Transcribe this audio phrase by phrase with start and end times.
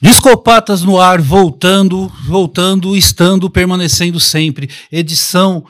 [0.00, 4.68] Discopatas no ar, voltando, voltando, estando, permanecendo sempre.
[4.92, 5.64] Edição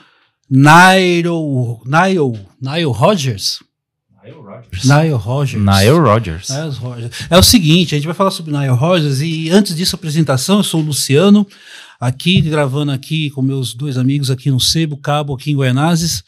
[0.51, 1.29] Nile,
[1.85, 3.63] Nile, Nile Rogers?
[4.25, 4.85] Nile Rogers.
[4.85, 5.63] Nile Rogers.
[5.63, 6.49] Nile Rogers.
[6.49, 7.13] Nile Rogers.
[7.31, 10.59] É o seguinte, a gente vai falar sobre Nile Rogers e antes disso a apresentação,
[10.59, 11.47] eu sou o Luciano,
[12.01, 16.25] aqui gravando aqui com meus dois amigos aqui no Sebo, Cabo, aqui em Guianazes,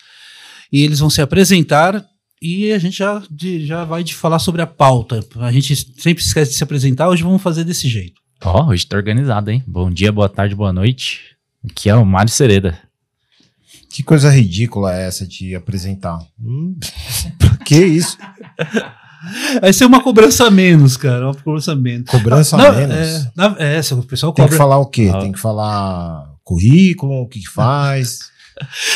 [0.73, 2.05] e eles vão se apresentar
[2.47, 5.21] e a gente já, de, já vai de falar sobre a pauta.
[5.41, 8.21] A gente sempre esquece de se apresentar, hoje vamos fazer desse jeito.
[8.45, 9.65] Ó, oh, hoje tá organizado, hein?
[9.67, 11.37] Bom dia, boa tarde, boa noite.
[11.69, 12.79] Aqui é o Mário Sereda.
[13.91, 16.21] Que coisa ridícula é essa de apresentar?
[16.41, 16.79] Hum,
[17.37, 18.17] pra que isso?
[19.61, 21.27] Vai ser uma cobrança a menos, cara.
[21.27, 22.09] Uma cobrança a menos.
[22.09, 22.95] Cobrança a menos?
[22.95, 24.45] É, na, é, o pessoal cobra.
[24.45, 25.11] Tem que falar o quê?
[25.13, 25.19] Ah.
[25.19, 28.31] Tem que falar currículo, o que, que faz.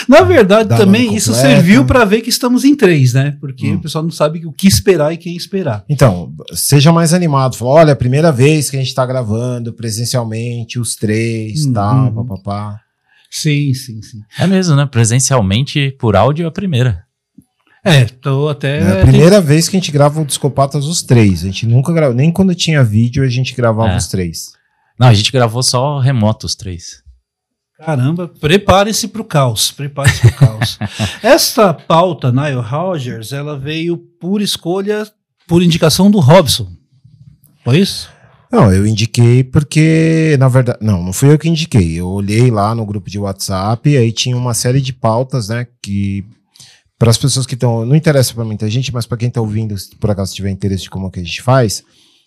[0.09, 3.37] Na verdade, também isso serviu para ver que estamos em três, né?
[3.41, 3.77] Porque hum.
[3.77, 5.85] o pessoal não sabe o que esperar e quem esperar.
[5.89, 7.57] Então, seja mais animado.
[7.57, 12.13] Fala, olha, a primeira vez que a gente está gravando presencialmente, os três, hum, tal,
[12.13, 12.81] papapá.
[13.31, 14.21] Sim, sim, sim.
[14.39, 14.87] É mesmo, né?
[14.87, 17.05] Presencialmente, por áudio, é a primeira.
[17.85, 18.79] É, tô até.
[18.81, 19.47] É a primeira tem...
[19.47, 21.43] vez que a gente grava o Discopatas os três.
[21.43, 23.97] A gente nunca gravou, nem quando tinha vídeo a gente gravava é.
[23.97, 24.53] os três.
[24.99, 27.03] Não, a gente gravou só remoto os três.
[27.85, 30.79] Caramba, prepare-se para o caos, prepare-se para o caos.
[31.23, 35.07] Essa pauta, Nile Rogers, ela veio por escolha,
[35.49, 36.69] por indicação do Robson.
[37.65, 38.11] Foi isso?
[38.53, 41.95] Não, eu indiquei porque, na verdade, não, não fui eu que indiquei.
[41.95, 45.67] Eu olhei lá no grupo de WhatsApp, e aí tinha uma série de pautas, né,
[45.83, 46.25] que
[46.99, 49.77] para as pessoas que estão, não interessa para muita gente, mas para quem está ouvindo,
[49.79, 51.83] se por acaso tiver interesse de como é que a gente faz,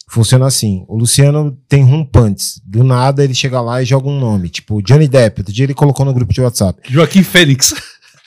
[0.09, 0.86] funciona assim.
[0.88, 2.62] O Luciano tem rumpantes.
[2.66, 4.50] Do nada ele chega lá e joga um nome.
[4.50, 5.42] Tipo, Johnny Depp.
[5.42, 6.82] Outro dia ele colocou no grupo de WhatsApp.
[6.92, 7.73] Joaquim Fênix.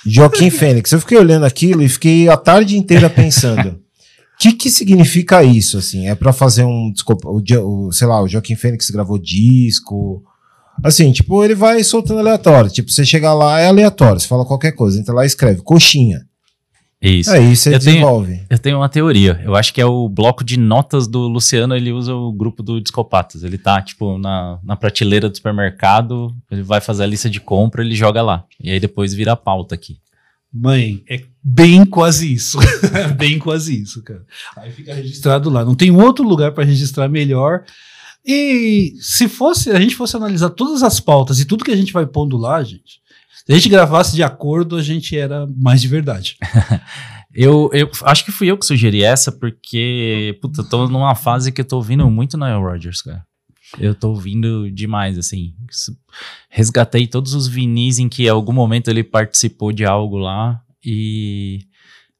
[0.04, 0.92] Joaquim Fênix.
[0.92, 3.68] Eu fiquei olhando aquilo e fiquei a tarde inteira pensando.
[3.68, 3.78] O
[4.38, 6.08] que, que significa isso, assim?
[6.08, 6.90] É para fazer um.
[6.92, 10.22] Desculpa, o, o, sei lá, o Joaquim Fênix gravou disco.
[10.84, 12.70] Assim, tipo, ele vai soltando aleatório.
[12.70, 14.20] Tipo, você chega lá, é aleatório.
[14.20, 14.98] Você fala qualquer coisa.
[14.98, 16.25] Entra lá e escreve coxinha.
[17.00, 17.30] Isso.
[17.30, 18.32] Aí você eu desenvolve.
[18.32, 19.40] Tenho, eu tenho uma teoria.
[19.44, 22.80] Eu acho que é o bloco de notas do Luciano, ele usa o grupo do
[22.80, 23.44] Discopatas.
[23.44, 27.82] Ele tá, tipo, na, na prateleira do supermercado, ele vai fazer a lista de compra,
[27.82, 28.44] ele joga lá.
[28.60, 29.98] E aí depois vira a pauta aqui.
[30.52, 32.58] Mãe, é bem quase isso.
[32.94, 34.24] é bem quase isso, cara.
[34.56, 35.64] Aí fica registrado lá.
[35.64, 37.64] Não tem outro lugar para registrar melhor.
[38.24, 41.92] E se fosse, a gente fosse analisar todas as pautas e tudo que a gente
[41.92, 43.00] vai pondo lá, gente,
[43.46, 46.36] se a gente gravasse de acordo, a gente era mais de verdade.
[47.32, 51.52] eu, eu acho que fui eu que sugeri essa, porque, puta, eu tô numa fase
[51.52, 53.24] que eu tô ouvindo muito Nile Rodgers, cara.
[53.78, 55.54] Eu tô ouvindo demais, assim.
[56.50, 61.60] Resgatei todos os vinis em que em algum momento ele participou de algo lá e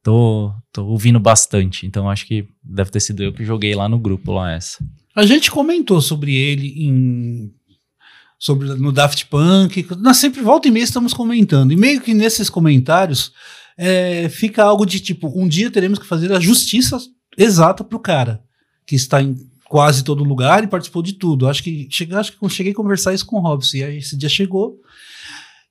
[0.05, 1.87] tô, tô ouvindo bastante.
[1.87, 4.79] Então acho que deve ter sido eu que joguei lá no grupo lá essa.
[5.15, 7.53] A gente comentou sobre ele em
[8.39, 9.87] sobre no Daft Punk.
[9.99, 11.73] Nós sempre volta e meia estamos comentando.
[11.73, 13.33] E meio que nesses comentários
[13.77, 16.99] é, fica algo de tipo: um dia teremos que fazer a justiça
[17.37, 18.43] exata para o cara
[18.87, 19.37] que está em
[19.69, 21.49] quase todo lugar e participou de tudo.
[21.49, 23.79] Acho que cheguei, acho que cheguei a conversar isso com o Robson.
[23.79, 24.81] E aí esse dia chegou.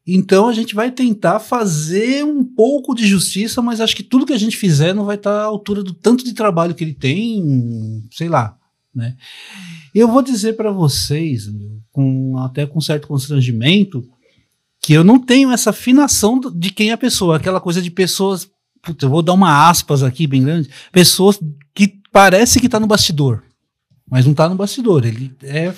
[0.08, 4.34] Então a gente vai tentar fazer um pouco de justiça, mas acho que tudo que
[4.34, 8.04] a gente fizer não vai estar à altura do tanto de trabalho que ele tem,
[8.12, 8.56] sei lá,
[8.94, 9.16] né?
[9.96, 11.48] Eu vou dizer para vocês,
[11.96, 14.06] com, até com certo constrangimento,
[14.82, 18.52] que eu não tenho essa afinação de quem é a pessoa, aquela coisa de pessoas,
[19.02, 21.40] eu vou dar uma aspas aqui bem grande, pessoas
[21.74, 23.44] que parece que tá no bastidor,
[24.12, 25.74] mas não tá no bastidor, ele é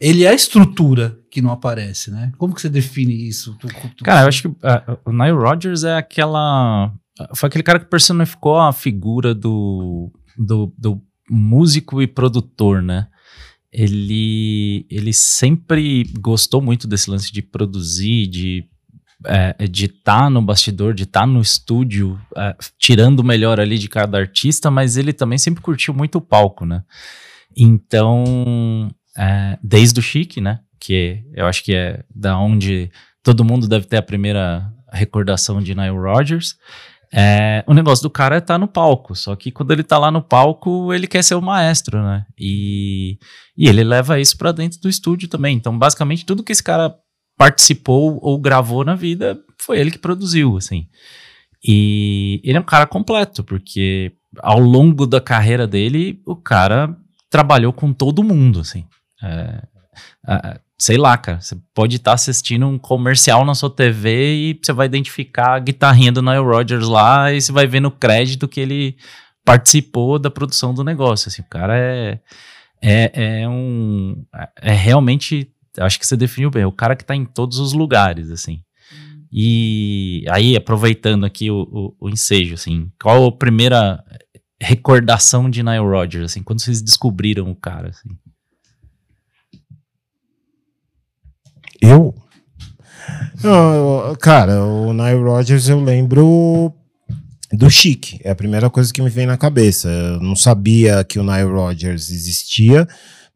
[0.00, 2.32] ele é a estrutura que não aparece, né?
[2.36, 3.56] Como que você define isso?
[3.60, 4.02] Tu, tu...
[4.02, 6.92] Cara, eu acho que uh, o Nile Rodgers é aquela
[7.36, 11.00] foi aquele cara que personificou a figura do, do, do
[11.30, 13.06] músico e produtor, né?
[13.72, 18.68] Ele, ele sempre gostou muito desse lance de produzir, de
[19.24, 23.60] é, de estar tá no bastidor, de estar tá no estúdio, é, tirando o melhor
[23.60, 26.82] ali de cada artista, mas ele também sempre curtiu muito o palco, né?
[27.56, 30.60] Então, é, desde o Chique, né?
[30.80, 32.90] Que eu acho que é da onde
[33.22, 36.56] todo mundo deve ter a primeira recordação de Nile Rodgers.
[37.14, 39.98] É, o negócio do cara é estar tá no palco, só que quando ele tá
[39.98, 42.24] lá no palco, ele quer ser o maestro, né?
[42.38, 43.18] E,
[43.56, 45.56] e ele leva isso para dentro do estúdio também.
[45.56, 46.94] Então, basicamente, tudo que esse cara
[47.36, 50.86] participou ou gravou na vida foi ele que produziu, assim.
[51.62, 56.96] E ele é um cara completo, porque ao longo da carreira dele, o cara
[57.28, 58.84] trabalhou com todo mundo, assim.
[59.22, 59.62] É,
[60.28, 64.60] é, sei lá, cara, você pode estar tá assistindo um comercial na sua TV e
[64.60, 68.48] você vai identificar a guitarrinha do Nile Rodgers lá e você vai ver no crédito
[68.48, 68.96] que ele
[69.44, 71.28] participou da produção do negócio.
[71.28, 72.18] Assim, o cara é,
[72.82, 74.26] é, é um.
[74.60, 75.52] É realmente.
[75.78, 76.64] Acho que você definiu bem.
[76.64, 78.60] O cara que está em todos os lugares, assim.
[79.32, 84.02] E aí, aproveitando aqui o, o, o, ensejo, assim, qual a primeira
[84.60, 88.10] recordação de Nile Rodgers, assim, quando vocês descobriram o cara, assim?
[91.82, 92.14] Eu?
[93.42, 96.72] Não, cara, o Nile Rodgers eu lembro
[97.52, 98.20] do Chic.
[98.22, 99.88] É a primeira coisa que me vem na cabeça.
[99.88, 102.86] Eu não sabia que o Nile Rodgers existia,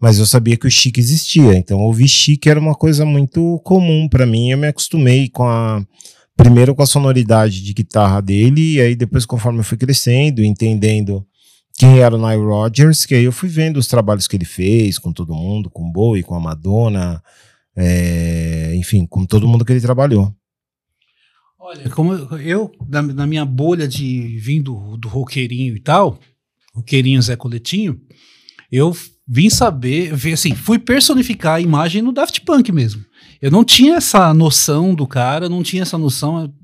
[0.00, 1.54] mas eu sabia que o Chic existia.
[1.54, 4.50] Então ouvir Chic era uma coisa muito comum para mim.
[4.50, 5.84] Eu me acostumei com a
[6.36, 11.26] primeiro com a sonoridade de guitarra dele e aí depois conforme eu fui crescendo, entendendo
[11.78, 14.98] quem era o Nile Rodgers, que aí eu fui vendo os trabalhos que ele fez
[14.98, 17.22] com todo mundo, com Bowie, com a Madonna,
[17.76, 20.34] é, enfim, com todo mundo que ele trabalhou.
[21.58, 26.18] Olha, como eu, na, na minha bolha de vindo do roqueirinho e tal,
[26.74, 28.00] roqueirinho Zé Coletinho,
[28.70, 28.96] eu
[29.26, 33.04] vim saber, assim, fui personificar a imagem no Daft Punk mesmo.
[33.42, 36.54] Eu não tinha essa noção do cara, não tinha essa noção,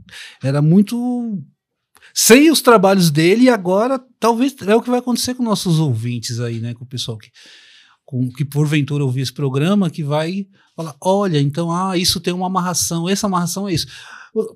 [0.42, 1.42] era muito
[2.14, 6.40] sei os trabalhos dele e agora talvez é o que vai acontecer com nossos ouvintes
[6.40, 7.30] aí, né, com o pessoal que
[8.04, 10.46] com, que porventura ouvir esse programa, que vai
[10.76, 13.86] falar, olha, então, ah, isso tem uma amarração, essa amarração é isso.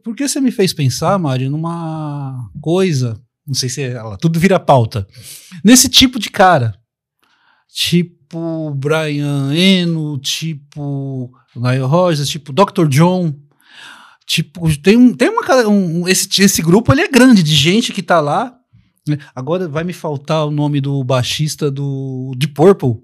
[0.02, 4.40] Por que você me fez pensar, Mário, numa coisa, não sei se é ela, tudo
[4.40, 5.06] vira pauta,
[5.64, 6.74] nesse tipo de cara,
[7.68, 12.88] tipo Brian Eno, tipo Nile Rogers, tipo Dr.
[12.88, 13.34] John,
[14.26, 18.02] tipo, tem, um, tem uma, um, esse, esse grupo, ele é grande, de gente que
[18.02, 18.56] tá lá,
[19.06, 19.18] né?
[19.34, 22.96] Agora vai me faltar o nome do baixista do de Purple,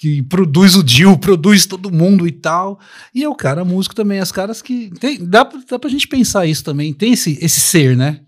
[0.00, 2.78] que produz o Dio, produz todo mundo e tal.
[3.14, 4.90] E é o cara músico também, as caras que.
[4.98, 6.92] Tem, dá, dá pra gente pensar isso também.
[6.92, 8.20] Tem esse, esse ser, né?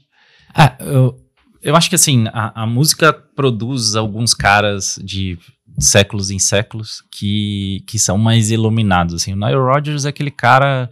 [0.54, 1.16] Ah, eu,
[1.62, 5.38] eu acho que assim, a, a música produz alguns caras de
[5.78, 9.14] séculos em séculos que, que são mais iluminados.
[9.14, 9.32] Assim.
[9.32, 10.90] O Nile Rodgers é aquele cara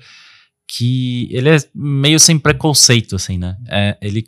[0.69, 3.57] que ele é meio sem preconceito, assim, né?
[3.69, 4.27] É, ele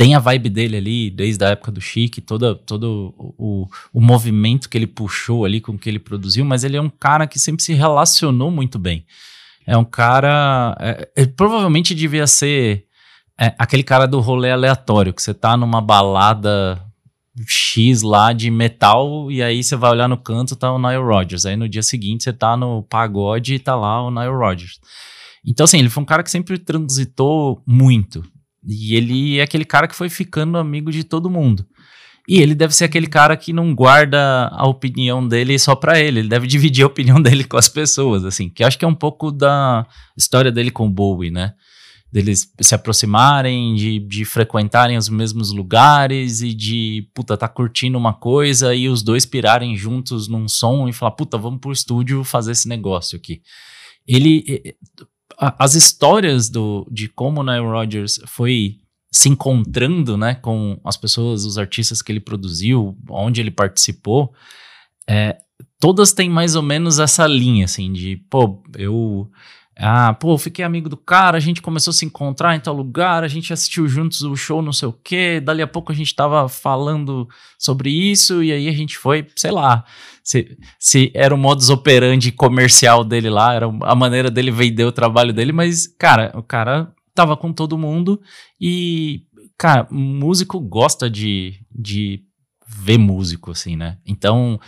[0.00, 4.66] tem a vibe dele ali, desde a época do Chic, toda, todo o, o movimento
[4.66, 7.62] que ele puxou ali com que ele produziu, mas ele é um cara que sempre
[7.62, 9.04] se relacionou muito bem.
[9.66, 10.74] É um cara.
[10.80, 12.86] É, ele provavelmente devia ser
[13.38, 16.82] é, aquele cara do rolê aleatório, que você tá numa balada
[17.46, 21.44] X lá de metal, e aí você vai olhar no canto, tá o Nile Rodgers.
[21.44, 24.80] Aí no dia seguinte você tá no pagode e tá lá o Nile Rodgers.
[25.44, 28.24] Então, assim, ele foi um cara que sempre transitou muito.
[28.66, 31.66] E ele é aquele cara que foi ficando amigo de todo mundo.
[32.28, 36.20] E ele deve ser aquele cara que não guarda a opinião dele só para ele,
[36.20, 38.94] ele deve dividir a opinião dele com as pessoas, assim, que acho que é um
[38.94, 39.86] pouco da
[40.16, 41.54] história dele com o Bowie, né?
[42.12, 48.12] Deles se aproximarem, de, de frequentarem os mesmos lugares e de, puta, tá curtindo uma
[48.12, 52.52] coisa e os dois pirarem juntos num som e falar, puta, vamos pro estúdio fazer
[52.52, 53.42] esse negócio aqui.
[54.06, 54.74] Ele,
[55.40, 58.78] as histórias do, de como o Nile Rodgers foi
[59.10, 64.32] se encontrando né, com as pessoas, os artistas que ele produziu, onde ele participou,
[65.08, 65.38] é,
[65.80, 69.30] todas têm mais ou menos essa linha, assim, de, pô, eu
[69.82, 73.24] ah, pô, fiquei amigo do cara, a gente começou a se encontrar em tal lugar,
[73.24, 76.14] a gente assistiu juntos o show não sei o quê, dali a pouco a gente
[76.14, 77.26] tava falando
[77.58, 79.84] sobre isso, e aí a gente foi, sei lá,
[80.22, 84.92] se, se era o modus operandi comercial dele lá, era a maneira dele vender o
[84.92, 88.20] trabalho dele, mas, cara, o cara tava com todo mundo
[88.60, 89.22] e,
[89.56, 92.22] cara, músico gosta de, de
[92.66, 93.98] ver músico, assim, né?
[94.06, 94.60] Então,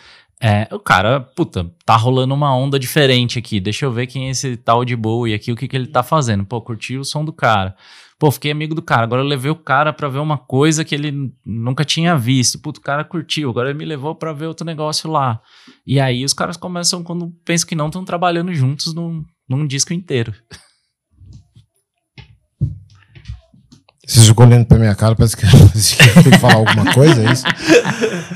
[0.45, 3.61] é, o cara, puta, tá rolando uma onda diferente aqui.
[3.61, 6.03] Deixa eu ver quem é esse tal de Bowie aqui, o que, que ele tá
[6.03, 6.45] fazendo.
[6.45, 7.77] Pô, curti o som do cara.
[8.19, 9.05] Pô, fiquei amigo do cara.
[9.05, 12.59] Agora eu levei o cara para ver uma coisa que ele nunca tinha visto.
[12.59, 13.51] Puto, o cara curtiu.
[13.51, 15.41] Agora ele me levou para ver outro negócio lá.
[15.87, 19.93] E aí os caras começam, quando pensam que não, estão trabalhando juntos num, num disco
[19.93, 20.35] inteiro.
[24.07, 27.45] Você ficou olhando pra minha cara, parece que tem que falar alguma coisa, é isso?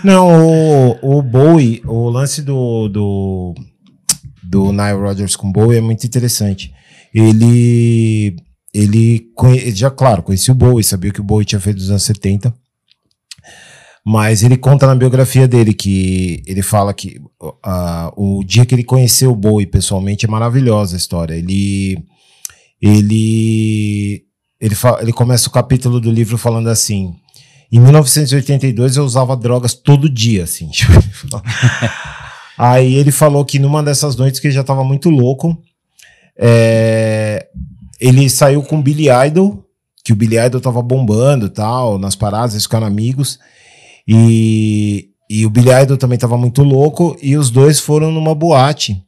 [0.05, 3.55] Não, o, o Bowie, o lance do, do,
[4.45, 6.73] do Nile Rodgers com Bowie é muito interessante.
[7.13, 8.37] Ele,
[8.73, 9.33] ele,
[9.75, 12.55] já, claro, conhecia o Bowie, sabia que o Bowie tinha feito nos anos 70,
[14.05, 18.85] mas ele conta na biografia dele que ele fala que uh, o dia que ele
[18.85, 21.35] conheceu o Bowie pessoalmente é maravilhosa a história.
[21.35, 21.99] Ele,
[22.81, 24.26] ele
[24.61, 27.15] ele, ele começa o capítulo do livro falando assim:
[27.71, 30.71] em 1982 eu usava drogas todo dia, assim.
[32.57, 35.57] Aí ele falou que numa dessas noites que ele já estava muito louco,
[36.39, 37.47] é,
[38.01, 39.63] ele saiu com Billy Idol,
[40.03, 43.39] que o Billy Idol tava bombando tal, nas paradas, eles ficaram amigos.
[44.09, 49.06] E, e o Billy Idol também tava muito louco, e os dois foram numa boate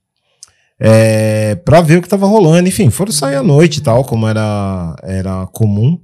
[0.80, 2.68] é, pra ver o que tava rolando.
[2.68, 5.99] Enfim, foram sair à noite e tal, como era, era comum.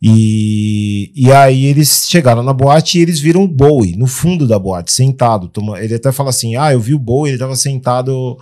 [0.00, 4.58] E, e aí eles chegaram na boate e eles viram o Bowie no fundo da
[4.58, 5.48] boate, sentado.
[5.48, 8.38] Toma, ele até fala assim: Ah, eu vi o Bowie, ele tava sentado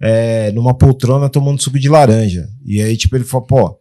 [0.00, 2.48] é, numa poltrona tomando suco de laranja.
[2.64, 3.80] E aí, tipo, ele falou, pô.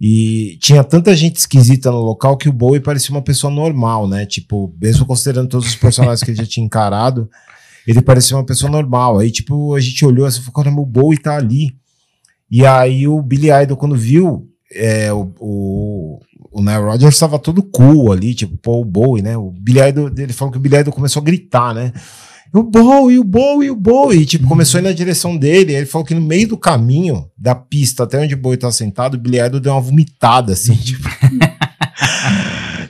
[0.00, 4.24] E tinha tanta gente esquisita no local que o Bowie parecia uma pessoa normal, né?
[4.24, 7.28] Tipo, mesmo considerando todos os personagens que ele já tinha encarado,
[7.88, 9.18] ele parecia uma pessoa normal.
[9.18, 11.74] Aí, tipo, a gente olhou assim falou: caramba, o Bowie tá ali.
[12.50, 16.20] E aí o Billy Idol, quando viu é, o, o,
[16.52, 19.38] o Nile Rodgers estava todo cool ali, tipo, pô, o Bowie, né?
[19.38, 21.90] O Billy Idol, ele falou que o Billy Idol começou a gritar, né?
[22.52, 24.20] O Bowie, o Bowie, o Bowie.
[24.20, 25.74] E, tipo, começou a ir na direção dele.
[25.74, 29.14] Ele falou que no meio do caminho da pista até onde o Bowie tá sentado,
[29.14, 31.08] o Billy Idol deu uma vomitada, assim, tipo.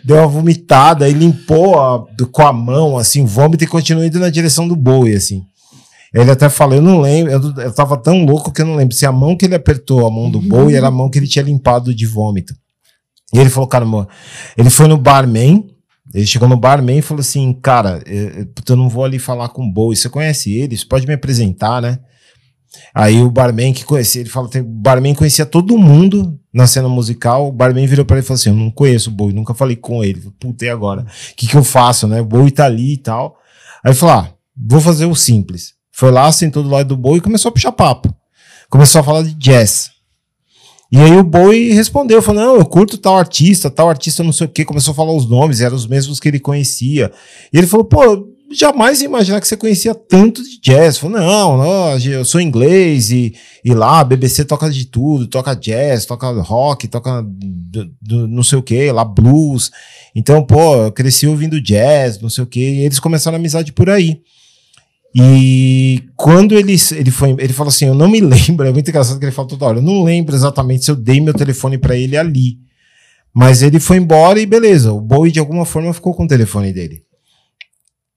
[0.08, 4.30] Deu uma vomitada e limpou a, com a mão, assim, vômito e continuou indo na
[4.30, 5.44] direção do Bowie, assim.
[6.14, 8.94] Ele até falou, eu não lembro, eu, eu tava tão louco que eu não lembro
[8.94, 10.48] se a mão que ele apertou, a mão do uhum.
[10.48, 12.54] Bowie, era a mão que ele tinha limpado de vômito.
[13.34, 13.84] E ele falou, cara,
[14.56, 15.68] ele foi no barman,
[16.14, 19.62] ele chegou no barman e falou assim, cara, eu, eu não vou ali falar com
[19.62, 21.98] o Bowie, você conhece ele, você pode me apresentar, né?
[22.94, 27.48] Aí o barman que conhecia, ele falou, o barman conhecia todo mundo na cena musical,
[27.48, 29.76] o barman virou para ele e falou assim, eu não conheço o Bowie, nunca falei
[29.76, 31.02] com ele, puta, e agora?
[31.02, 32.20] O que que eu faço, né?
[32.20, 33.36] O Bowie tá ali e tal.
[33.84, 35.74] Aí falou, ah, vou fazer o simples.
[35.92, 38.14] Foi lá, sentou do lado do Bowie e começou a puxar papo.
[38.68, 39.90] Começou a falar de jazz.
[40.90, 44.46] E aí o Bowie respondeu, falou, não, eu curto tal artista, tal artista não sei
[44.46, 47.12] o quê, começou a falar os nomes, eram os mesmos que ele conhecia.
[47.52, 50.98] E ele falou, pô, jamais imaginar que você conhecia tanto de jazz.
[50.98, 55.54] Falou, não, não eu sou inglês e, e lá a BBC toca de tudo, toca
[55.54, 59.70] jazz, toca rock, toca do, do, não sei o quê, lá blues.
[60.14, 63.72] Então, pô, eu cresci ouvindo jazz, não sei o quê, e eles começaram a amizade
[63.72, 64.20] por aí.
[65.14, 69.18] E quando ele, ele foi, ele falou assim: Eu não me lembro, é muito engraçado
[69.18, 71.96] que ele fala toda hora, eu não lembro exatamente se eu dei meu telefone para
[71.96, 72.58] ele ali.
[73.32, 76.72] Mas ele foi embora e beleza, o Bowie de alguma forma ficou com o telefone
[76.72, 77.02] dele.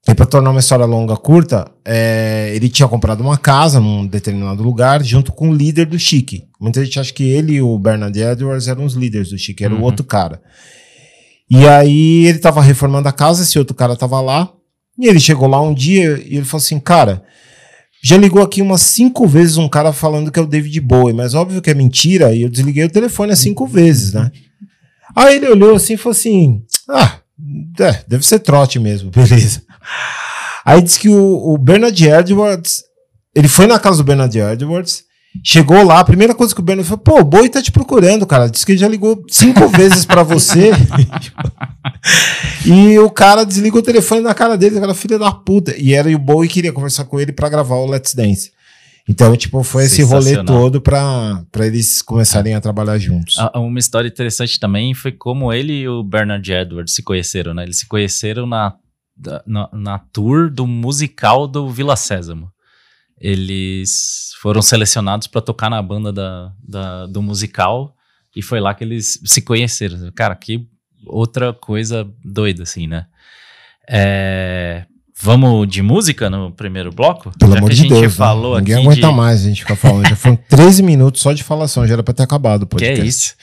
[0.07, 4.63] E para tornar uma história longa curta, é, ele tinha comprado uma casa num determinado
[4.63, 6.45] lugar junto com o líder do Chique.
[6.59, 9.73] Muita gente acha que ele e o Bernard Edwards eram os líderes do Chique, era
[9.73, 9.81] uhum.
[9.81, 10.41] o outro cara.
[11.49, 14.51] E aí ele estava reformando a casa, esse outro cara estava lá.
[14.97, 17.23] E ele chegou lá um dia e ele falou assim, cara,
[18.03, 21.35] já ligou aqui umas cinco vezes um cara falando que é o David Bowie, mas
[21.35, 24.31] óbvio que é mentira, e eu desliguei o telefone as cinco vezes, né?
[25.15, 27.19] Aí ele olhou assim e falou assim: Ah,
[27.79, 29.61] é, deve ser trote mesmo, beleza.
[30.65, 32.83] Aí disse que o, o Bernard Edwards,
[33.35, 35.03] ele foi na casa do Bernard Edwards,
[35.43, 38.25] chegou lá, a primeira coisa que o Bernard falou: Pô, o Boi tá te procurando,
[38.27, 38.47] cara.
[38.47, 40.71] Disse que ele já ligou cinco vezes para você.
[42.65, 45.75] E o cara desliga o telefone na cara dele, aquela filha da puta.
[45.77, 48.51] E era e o Bowie queria conversar com ele para gravar o Let's Dance.
[49.09, 53.35] Então, tipo, foi esse rolê todo pra eles começarem a trabalhar juntos.
[53.55, 57.63] Uma história interessante também foi como ele e o Bernard Edwards se conheceram, né?
[57.63, 58.73] Eles se conheceram na,
[59.45, 62.51] na, na tour do musical do Vila Sésamo.
[63.19, 67.95] Eles foram selecionados para tocar na banda da, da, do musical
[68.35, 70.11] e foi lá que eles se conheceram.
[70.15, 70.67] Cara, que
[71.05, 73.05] outra coisa doida, assim, né?
[73.87, 74.85] É,
[75.21, 77.31] vamos de música no primeiro bloco?
[77.37, 78.01] Pelo Já amor de Deus.
[78.01, 78.09] Né?
[78.09, 79.13] Falou Ninguém aguenta de...
[79.13, 80.07] mais a gente ficar falando.
[80.07, 82.95] Já foram 13 minutos só de falação, já era pra ter acabado o podcast.
[82.95, 83.35] Que é isso.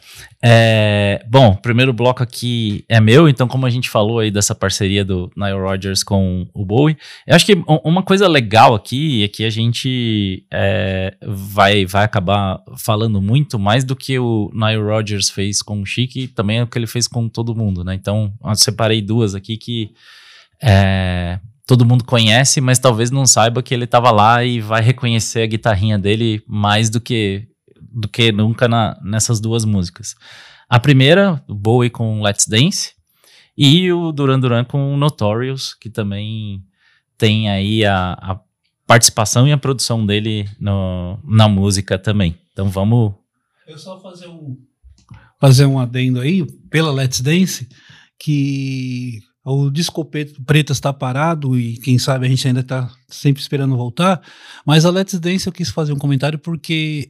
[0.43, 5.05] É, bom, primeiro bloco aqui é meu, então como a gente falou aí dessa parceria
[5.05, 6.97] do Nile Rodgers com o Bowie,
[7.27, 12.61] eu acho que uma coisa legal aqui é que a gente é, vai, vai acabar
[12.77, 16.63] falando muito mais do que o Nile Rodgers fez com o Chic e também é
[16.63, 17.95] o que ele fez com todo mundo, né?
[17.95, 19.91] Então, eu separei duas aqui que
[20.63, 25.43] é, todo mundo conhece, mas talvez não saiba que ele estava lá e vai reconhecer
[25.43, 27.47] a guitarrinha dele mais do que
[27.93, 30.15] do que nunca na, nessas duas músicas.
[30.69, 32.93] A primeira, o Bowie com Let's Dance,
[33.57, 36.63] e o Duran Duran com Notorious, que também
[37.17, 38.41] tem aí a, a
[38.87, 42.39] participação e a produção dele no, na música também.
[42.53, 43.15] Então vamos.
[43.67, 44.57] Eu só fazer um
[45.41, 47.69] fazer um adendo aí pela Let's Dance
[48.19, 53.77] que o disco preto está parado e quem sabe a gente ainda está sempre esperando
[53.77, 54.21] voltar,
[54.67, 57.09] mas a Let's Dance eu quis fazer um comentário porque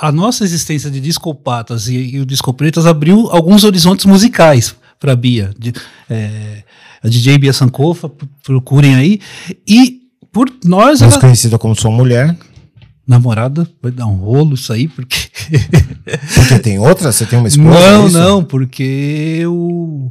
[0.00, 5.16] a nossa existência de discopatas e, e o disco pretas abriu alguns horizontes musicais para
[5.16, 5.50] Bia.
[5.58, 5.72] De,
[6.08, 6.62] é,
[7.02, 8.10] a DJ Bia Sankofa,
[8.44, 9.20] procurem aí.
[9.66, 10.02] E
[10.32, 11.00] por nós.
[11.00, 12.36] Mais ela, conhecida como sua mulher.
[13.06, 15.30] Namorada, vai dar um rolo isso aí, porque
[16.34, 17.10] Porque tem outra?
[17.10, 17.70] Você tem uma esposa?
[17.70, 20.10] não, é não, porque o...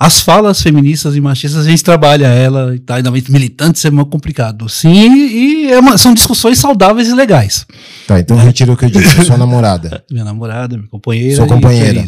[0.00, 3.86] as falas feministas e machistas a gente trabalha ela e tá, ainda mais militante, isso
[3.86, 4.68] é muito complicado.
[4.68, 7.66] Sim, e é uma- são discussões saudáveis e legais.
[8.06, 9.24] Tá, então retira o que eu disse.
[9.24, 10.04] Sou namorada.
[10.10, 11.36] Minha namorada, minha companheira.
[11.36, 12.00] Sua e companheira.
[12.00, 12.06] é.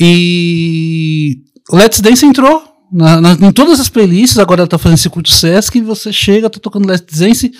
[0.00, 1.38] E
[1.70, 5.30] o Let's Dance entrou na- na- em todas as playlists, agora ela tá fazendo circuito
[5.30, 7.52] Sesc, e você chega, tá tocando Let's Dance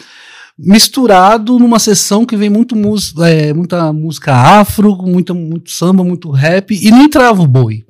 [0.59, 6.31] misturado numa sessão que vem muito mus- é, muita música afro, muita, muito samba, muito
[6.31, 7.85] rap, e não entrava o boi.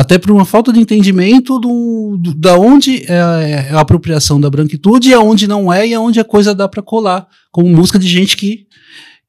[0.00, 4.48] Até por uma falta de entendimento do, do- da onde é, é a apropriação da
[4.48, 8.08] branquitude e aonde não é, e aonde a coisa dá para colar, como música de
[8.08, 8.66] gente que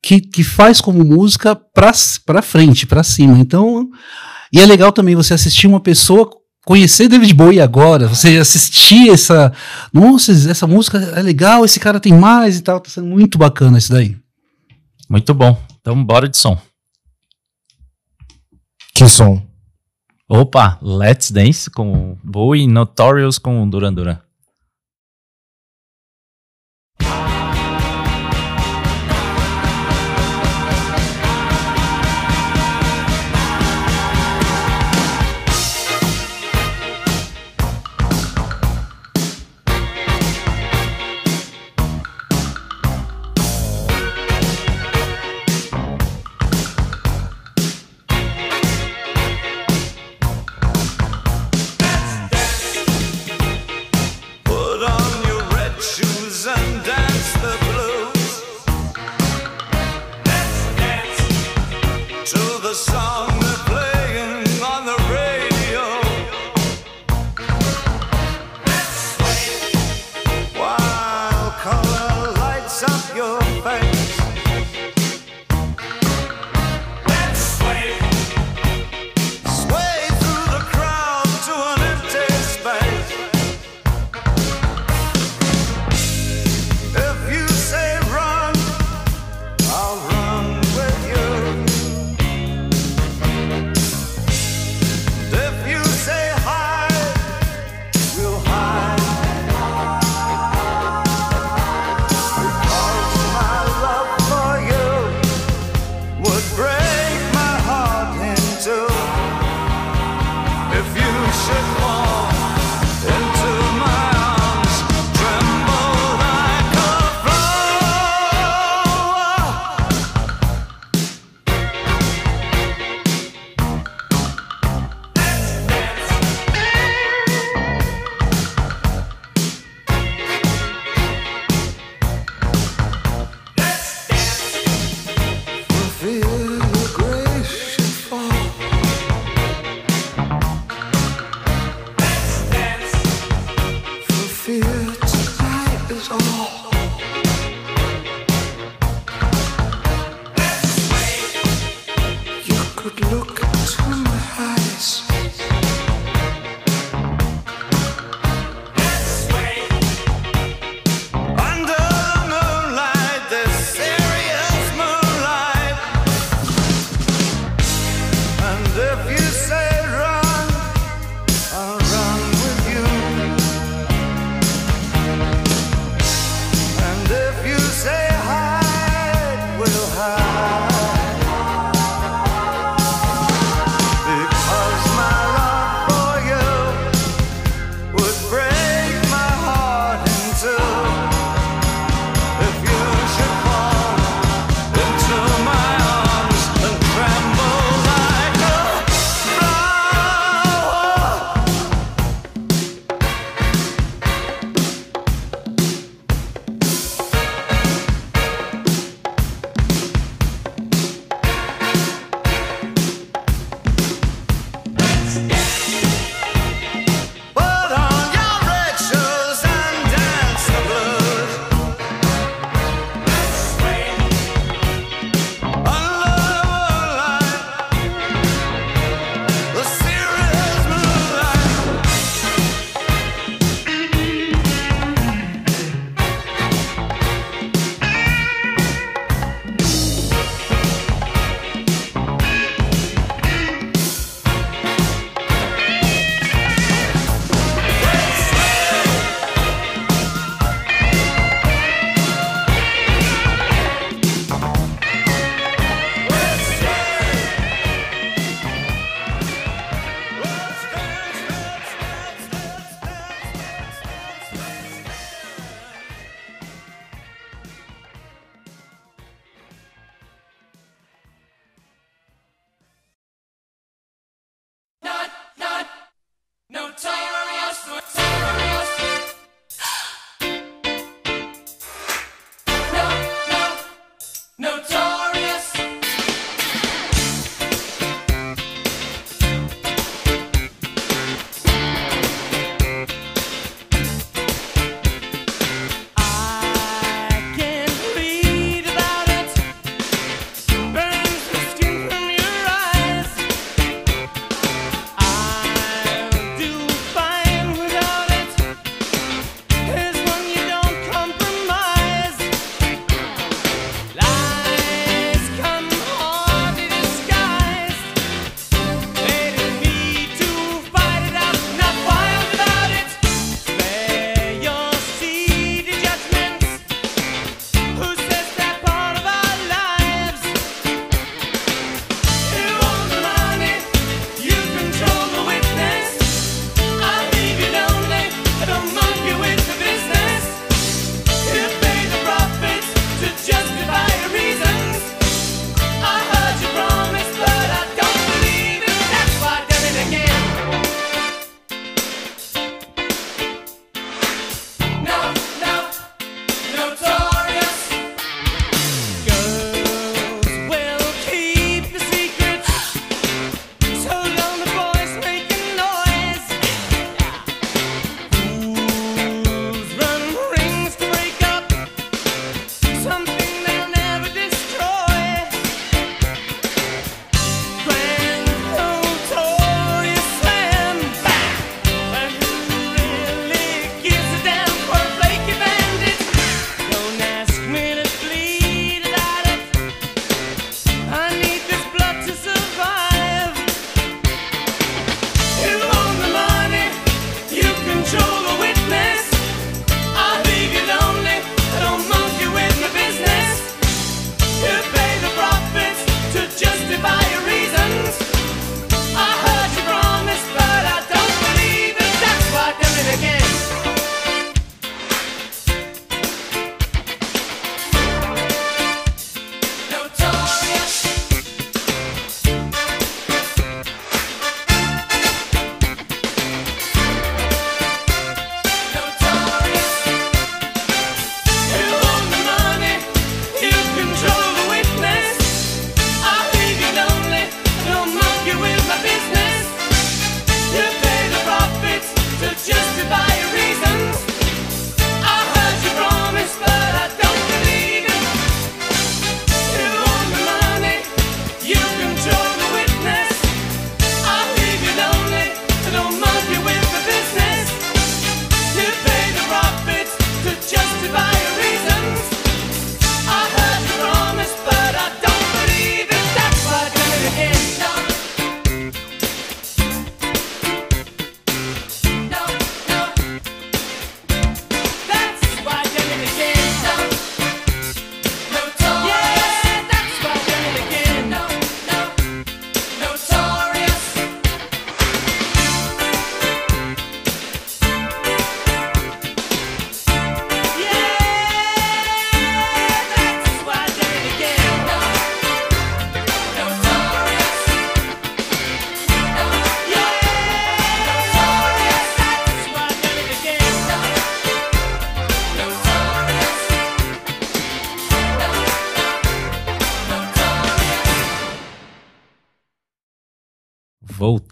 [0.03, 3.37] que, que faz como música pra frente, pra cima.
[3.37, 3.87] Então,
[4.51, 6.27] e é legal também você assistir uma pessoa
[6.65, 9.53] conhecer David Bowie agora, você assistir essa,
[9.93, 13.77] nossa, essa música é legal, esse cara tem mais e tal, tá sendo muito bacana
[13.77, 14.15] isso daí.
[15.07, 15.55] Muito bom.
[15.79, 16.57] Então, bora de som.
[18.95, 19.41] Que som?
[20.33, 24.17] Opa, Let's Dance com Bowie e Notorious com Duran Duran.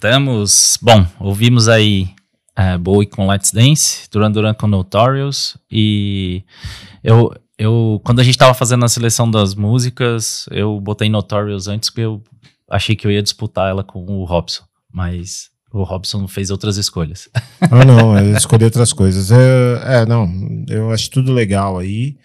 [0.02, 0.80] Voltamos.
[0.82, 2.08] Bom, ouvimos aí
[2.56, 6.42] é, Bowie com Let's Dance, Duran Duran com Notorious e
[7.04, 11.90] eu, eu quando a gente tava fazendo a seleção das músicas, eu botei Notorious antes
[11.90, 12.24] porque eu
[12.70, 17.28] achei que eu ia disputar ela com o Robson, mas o Robson fez outras escolhas.
[17.60, 19.32] Ah, não, eu escolhi outras coisas.
[19.32, 20.30] É, é, não,
[20.70, 22.16] eu acho tudo legal aí.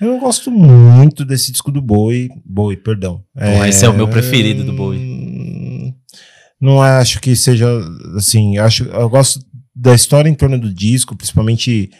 [0.00, 2.28] Eu gosto muito desse disco do Bowie.
[2.44, 3.22] Bowie, perdão.
[3.36, 5.20] Bom, esse é o meu preferido do Bowie.
[6.60, 7.66] Não acho que seja
[8.16, 8.58] assim.
[8.58, 9.40] Acho, eu gosto
[9.74, 11.90] da história em torno do disco, principalmente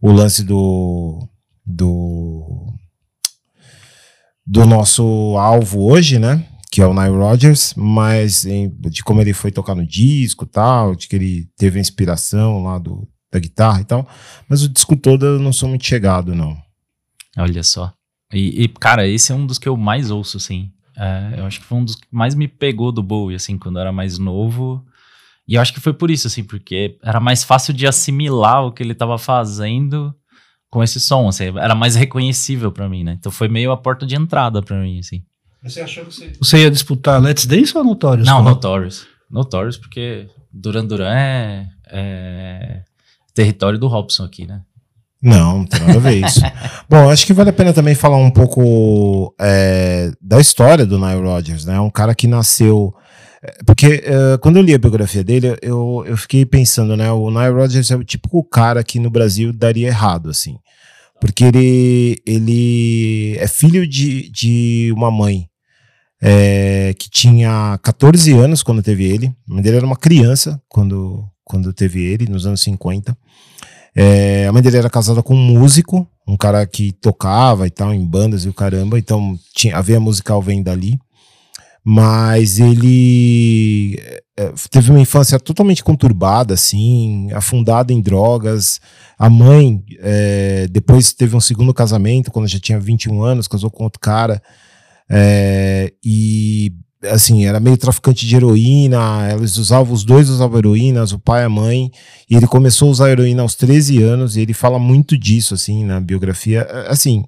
[0.00, 1.26] o lance do
[1.66, 2.72] do
[4.46, 5.02] do nosso
[5.38, 6.46] alvo hoje, né?
[6.70, 10.94] Que é o Nile Rodgers, mas em- de como ele foi tocar no disco, tal,
[10.94, 14.08] de que ele teve a inspiração lá do da guitarra e tal.
[14.48, 16.56] Mas o disco todo eu não sou muito chegado, não.
[17.36, 17.92] Olha só.
[18.32, 20.70] E, e, cara, esse é um dos que eu mais ouço, assim.
[20.96, 23.76] É, eu acho que foi um dos que mais me pegou do Bowie, assim, quando
[23.76, 24.84] eu era mais novo.
[25.46, 28.72] E eu acho que foi por isso, assim, porque era mais fácil de assimilar o
[28.72, 30.14] que ele tava fazendo
[30.70, 33.16] com esse som, assim, era mais reconhecível pra mim, né?
[33.18, 35.22] Então foi meio a porta de entrada pra mim, assim.
[35.62, 36.32] Você achou que você...
[36.38, 38.26] Você ia disputar Let's Dance ou Notorious?
[38.26, 38.42] Não?
[38.42, 39.06] Notorious.
[39.30, 42.82] Notorious, porque Duran Duran é, é
[43.32, 44.62] território do Robson aqui, né?
[45.24, 46.42] Não, não tem nada a ver isso.
[46.86, 51.22] Bom, acho que vale a pena também falar um pouco é, da história do Nile
[51.22, 51.80] Rodgers, né?
[51.80, 52.92] Um cara que nasceu.
[53.42, 57.10] é, Porque é, quando eu li a biografia dele, eu, eu fiquei pensando, né?
[57.10, 60.58] O Nile Rodgers é o típico cara que no Brasil daria errado, assim.
[61.18, 65.48] Porque ele, ele é filho de, de uma mãe
[66.20, 69.32] é, que tinha 14 anos quando teve ele.
[69.48, 73.16] A mãe dele era uma criança quando, quando teve ele, nos anos 50.
[73.94, 77.92] É, a mãe dele era casada com um músico, um cara que tocava e tal,
[77.94, 80.98] em bandas e o caramba, então tinha, a veia musical vem dali.
[81.86, 84.00] Mas ele
[84.36, 88.80] é, teve uma infância totalmente conturbada, assim, afundada em drogas.
[89.18, 93.84] A mãe é, depois teve um segundo casamento, quando já tinha 21 anos, casou com
[93.84, 94.42] outro cara.
[95.10, 96.72] É, e
[97.10, 101.44] assim, era meio traficante de heroína, eles usavam, os dois usavam heroína, o pai e
[101.44, 101.90] a mãe,
[102.28, 105.84] e ele começou a usar heroína aos 13 anos, e ele fala muito disso, assim,
[105.84, 106.60] na biografia.
[106.70, 107.24] É, Assim,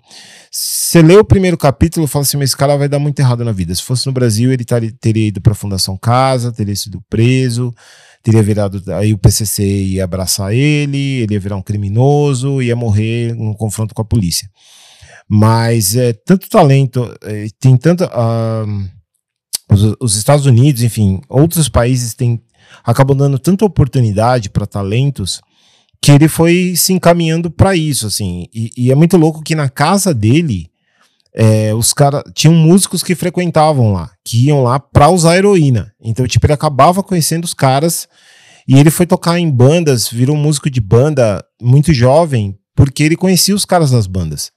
[0.51, 3.53] você lê o primeiro capítulo fala assim, mas esse cara vai dar muito errado na
[3.53, 3.75] vida.
[3.75, 7.75] Se fosse no Brasil, ele teria ido pra Fundação Casa, teria sido preso,
[8.23, 13.35] teria virado, aí o PCC ia abraçar ele, ele ia virar um criminoso, ia morrer
[13.35, 14.49] num confronto com a polícia.
[15.29, 18.09] Mas é tanto talento, é, tem tanta...
[18.13, 18.65] ah,
[19.71, 22.41] os, os Estados Unidos, enfim, outros países têm
[22.85, 25.41] acabam dando tanta oportunidade para talentos
[26.03, 28.47] que ele foi se encaminhando para isso, assim.
[28.53, 30.69] E, e é muito louco que na casa dele
[31.35, 35.93] é, os caras tinham músicos que frequentavam lá, que iam lá para usar heroína.
[36.01, 38.09] Então, tipo, ele acabava conhecendo os caras
[38.69, 43.55] e ele foi tocar em bandas, virou músico de banda muito jovem, porque ele conhecia
[43.55, 44.53] os caras das bandas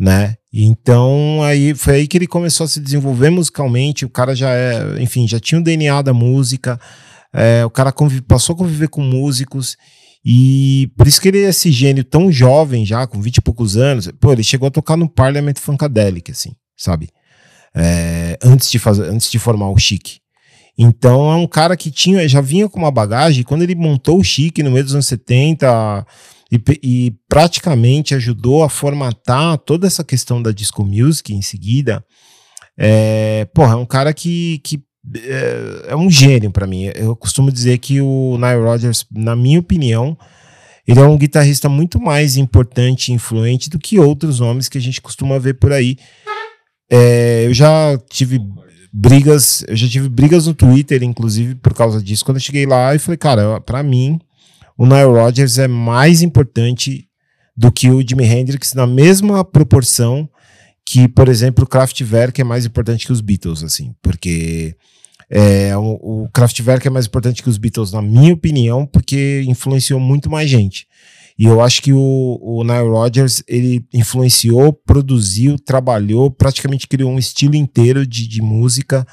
[0.00, 0.36] né?
[0.52, 4.04] Então aí foi aí que ele começou a se desenvolver musicalmente.
[4.04, 6.78] O cara já é, enfim, já tinha o DNA da música.
[7.32, 9.76] é, o cara convive- passou a conviver com músicos
[10.24, 13.76] e por isso que ele é esse gênio tão jovem já, com 20 e poucos
[13.76, 14.10] anos.
[14.20, 17.08] Pô, ele chegou a tocar no Parliament Funkadelic, assim, sabe?
[17.74, 20.18] É, antes de fazer, antes de formar o Chic.
[20.76, 23.44] Então é um cara que tinha, já vinha com uma bagagem.
[23.44, 26.04] Quando ele montou o Chic no meio dos anos 70
[26.50, 32.04] e, e praticamente ajudou a formatar toda essa questão da disco music em seguida,
[32.76, 34.82] é, porra, é um cara que, que
[35.14, 36.90] é, é um gênio pra mim.
[36.94, 40.16] Eu costumo dizer que o Nile Rodgers, na minha opinião,
[40.86, 44.80] ele é um guitarrista muito mais importante e influente do que outros nomes que a
[44.80, 45.96] gente costuma ver por aí.
[46.90, 48.40] É, eu já tive
[48.92, 52.24] brigas, eu já tive brigas no Twitter, inclusive, por causa disso.
[52.24, 54.18] Quando eu cheguei lá, eu falei, cara, pra mim,
[54.80, 57.06] o Nile Rodgers é mais importante
[57.54, 60.26] do que o Jimi Hendrix na mesma proporção
[60.86, 64.74] que, por exemplo, o Kraftwerk é mais importante que os Beatles, assim, porque
[65.28, 70.00] é, o, o Kraftwerk é mais importante que os Beatles, na minha opinião, porque influenciou
[70.00, 70.86] muito mais gente.
[71.38, 77.18] E eu acho que o, o Nile Rodgers, ele influenciou, produziu, trabalhou, praticamente criou um
[77.18, 79.06] estilo inteiro de, de música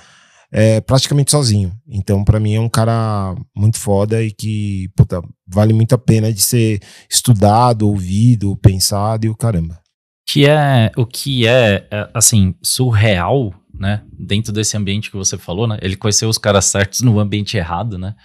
[0.52, 1.74] é, praticamente sozinho.
[1.88, 6.32] Então, pra mim, é um cara muito foda e que, puta, vale muito a pena
[6.32, 9.80] de ser estudado, ouvido, pensado e o caramba.
[10.26, 14.04] que é o que é, é, assim surreal, né?
[14.18, 15.78] Dentro desse ambiente que você falou, né?
[15.82, 18.16] Ele conheceu os caras certos no ambiente errado, né?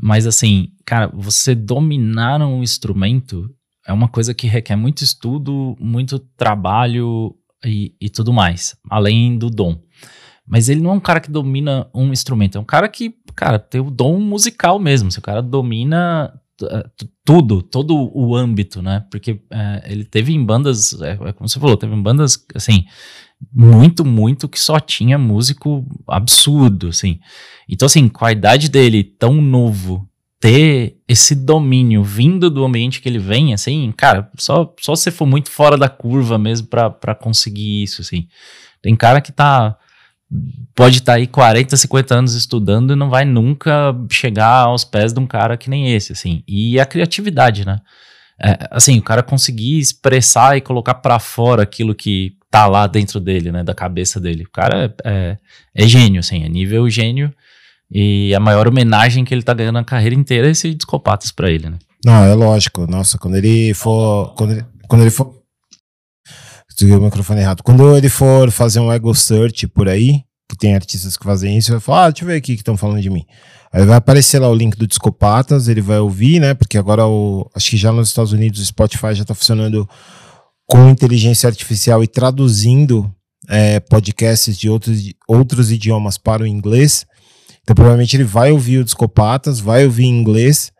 [0.00, 3.50] Mas assim, cara, você dominar um instrumento
[3.86, 9.50] é uma coisa que requer muito estudo, muito trabalho e, e tudo mais, além do
[9.50, 9.80] dom.
[10.48, 13.58] Mas ele não é um cara que domina um instrumento, é um cara que, cara,
[13.58, 15.10] tem o dom musical mesmo.
[15.10, 16.32] Se o cara domina
[16.62, 16.86] eh,
[17.24, 19.04] tudo, todo o âmbito, né?
[19.10, 22.84] Porque eh, ele teve em bandas, é, é como você falou, teve em bandas, assim,
[23.52, 27.20] muito, muito que só tinha músico absurdo, assim.
[27.68, 30.08] Então, assim, com a idade dele tão novo,
[30.40, 35.26] ter esse domínio vindo do ambiente que ele vem, assim, cara, só, só se for
[35.26, 38.28] muito fora da curva mesmo pra conseguir isso, assim.
[38.80, 39.76] Tem cara que tá.
[40.74, 45.20] Pode estar aí 40, 50 anos estudando e não vai nunca chegar aos pés de
[45.20, 46.42] um cara que nem esse, assim.
[46.46, 47.80] E a criatividade, né?
[48.40, 53.18] É, assim, o cara conseguir expressar e colocar pra fora aquilo que tá lá dentro
[53.18, 53.64] dele, né?
[53.64, 54.44] Da cabeça dele.
[54.44, 55.36] O cara é, é,
[55.74, 57.32] é gênio, assim, é nível gênio.
[57.90, 61.50] E a maior homenagem que ele tá ganhando na carreira inteira é esse Discopatas pra
[61.50, 61.78] ele, né?
[62.04, 62.86] Não, é lógico.
[62.86, 64.34] Nossa, quando ele for.
[64.34, 65.37] Quando ele, quando ele for.
[66.78, 67.64] Desliguei o microfone errado.
[67.64, 71.72] Quando ele for fazer um ego search por aí, que tem artistas que fazem isso,
[71.72, 73.26] vai falar: ah, deixa eu ver aqui que estão falando de mim.
[73.72, 76.54] Aí vai aparecer lá o link do Discopatas, ele vai ouvir, né?
[76.54, 77.50] Porque agora o.
[77.52, 79.88] Acho que já nos Estados Unidos o Spotify já tá funcionando
[80.68, 83.12] com inteligência artificial e traduzindo
[83.48, 87.04] é, podcasts de outros, outros idiomas para o inglês.
[87.62, 90.70] Então, provavelmente ele vai ouvir o Discopatas, vai ouvir em inglês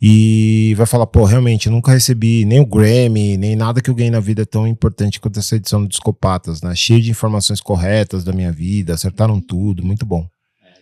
[0.00, 3.94] e vai falar, pô, realmente, eu nunca recebi nem o Grammy, nem nada que eu
[3.94, 6.74] ganhei na vida tão importante quanto essa edição do Discopatas, né?
[6.74, 10.28] Cheio de informações corretas da minha vida, acertaram tudo, muito bom.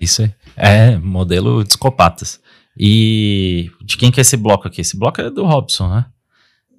[0.00, 2.40] Isso é, é modelo Discopatas.
[2.76, 4.80] E de quem que é esse bloco aqui?
[4.80, 6.06] Esse bloco é do Robson, né?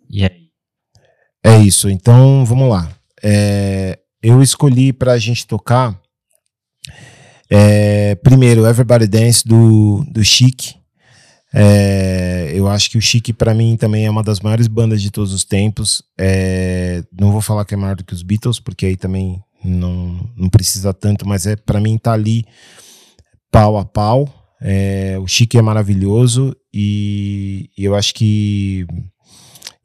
[0.10, 0.46] E aí?
[1.44, 2.92] É isso, então vamos lá.
[3.24, 5.98] É, eu escolhi pra gente tocar
[7.50, 10.76] é, primeiro Everybody Dance do, do Chic.
[11.54, 15.12] É, eu acho que o Chic pra mim também é uma das maiores bandas de
[15.12, 16.04] todos os tempos.
[16.20, 20.30] É, não vou falar que é maior do que os Beatles, porque aí também não,
[20.36, 22.46] não precisa tanto, mas é para mim tá ali
[23.52, 24.28] pau a pau.
[24.62, 28.88] É, o Chic é maravilhoso e, e eu acho que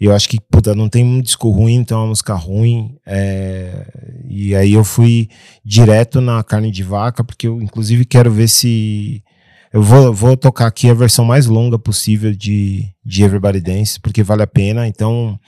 [0.00, 2.96] eu acho que, puta, não tem um disco ruim, então é uma música ruim.
[3.06, 3.86] é,
[4.26, 5.28] e aí eu fui
[5.62, 9.22] direto na carne de vaca, porque eu, inclusive, quero ver se.
[9.72, 14.22] Eu vou, vou tocar aqui a versão mais longa possível de, de Everybody Dance, porque
[14.22, 14.88] vale a pena.
[14.88, 15.38] Então,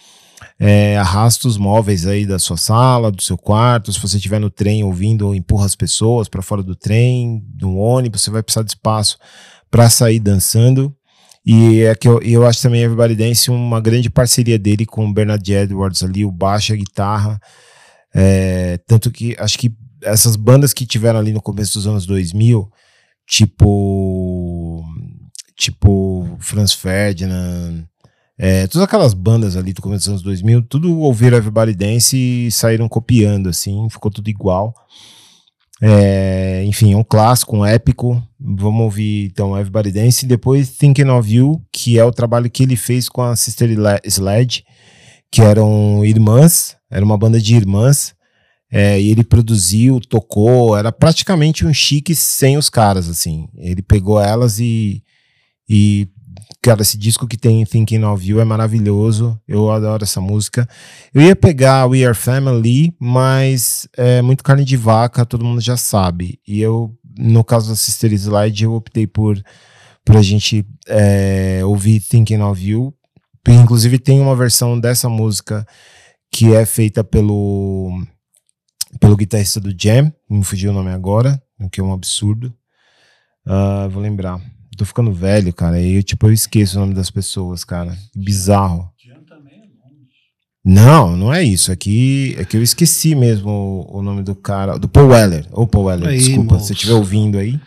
[0.60, 3.92] é, arrasta os móveis aí da sua sala, do seu quarto.
[3.92, 8.22] Se você estiver no trem ouvindo, empurra as pessoas para fora do trem, do ônibus.
[8.22, 9.18] Você vai precisar de espaço
[9.68, 10.94] para sair dançando.
[11.44, 15.12] E é que eu, eu acho também Everybody Dance uma grande parceria dele com o
[15.12, 17.40] Bernard Edwards ali, o baixo, a guitarra.
[18.14, 22.70] É, tanto que acho que essas bandas que tiveram ali no começo dos anos 2000,
[23.26, 24.84] tipo.
[25.54, 27.84] Tipo Franz Ferdinand,
[28.38, 32.50] é, todas aquelas bandas ali do começo dos anos 2000, tudo ouviram Everybody Dance e
[32.50, 34.74] saíram copiando, assim, ficou tudo igual.
[35.80, 38.20] É, enfim, é um clássico, um épico.
[38.40, 42.64] Vamos ouvir então Everybody Dance e depois Thinking of You, que é o trabalho que
[42.64, 43.70] ele fez com a Sister
[44.04, 44.64] Sledge,
[45.30, 48.14] que eram irmãs, era uma banda de irmãs.
[48.74, 53.46] É, e ele produziu, tocou, era praticamente um chique sem os caras, assim.
[53.54, 55.04] Ele pegou elas e,
[55.68, 56.08] e
[56.62, 59.38] cara, esse disco que tem Thinking of You é maravilhoso.
[59.46, 60.66] Eu adoro essa música.
[61.12, 65.76] Eu ia pegar We Are Family, mas é muito carne de vaca, todo mundo já
[65.76, 66.40] sabe.
[66.48, 69.38] E eu, no caso da Sister Slide, eu optei por,
[70.02, 72.94] por a gente é, ouvir Thinking of You.
[73.46, 75.66] Inclusive, tem uma versão dessa música
[76.30, 78.02] que é feita pelo,
[79.02, 82.54] pelo guitarrista do Jam, me fugiu o nome agora, o que é um absurdo.
[83.44, 84.40] Ah, vou lembrar.
[84.78, 85.80] Tô ficando velho, cara.
[85.80, 87.98] E eu, tipo, eu esqueço o nome das pessoas, cara.
[88.14, 88.88] Bizarro.
[90.64, 91.72] Não, não é isso.
[91.72, 94.78] É que, é que eu esqueci mesmo o, o nome do cara.
[94.78, 95.46] Do Paul Weller.
[95.50, 96.66] Ô, Paul Weller, Aí, desculpa, moço.
[96.66, 97.58] se você estiver ouvindo aí.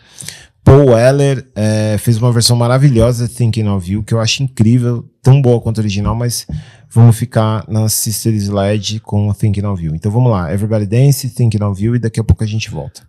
[0.64, 5.08] Paul Weller é, fez uma versão maravilhosa de Thinking of You, que eu acho incrível,
[5.22, 6.48] tão boa quanto a original, mas
[6.96, 9.94] vamos ficar na Sister Sled com Thinking of You.
[9.94, 13.06] Então vamos lá, Everybody Dance, Thinking of You, e daqui a pouco a gente volta.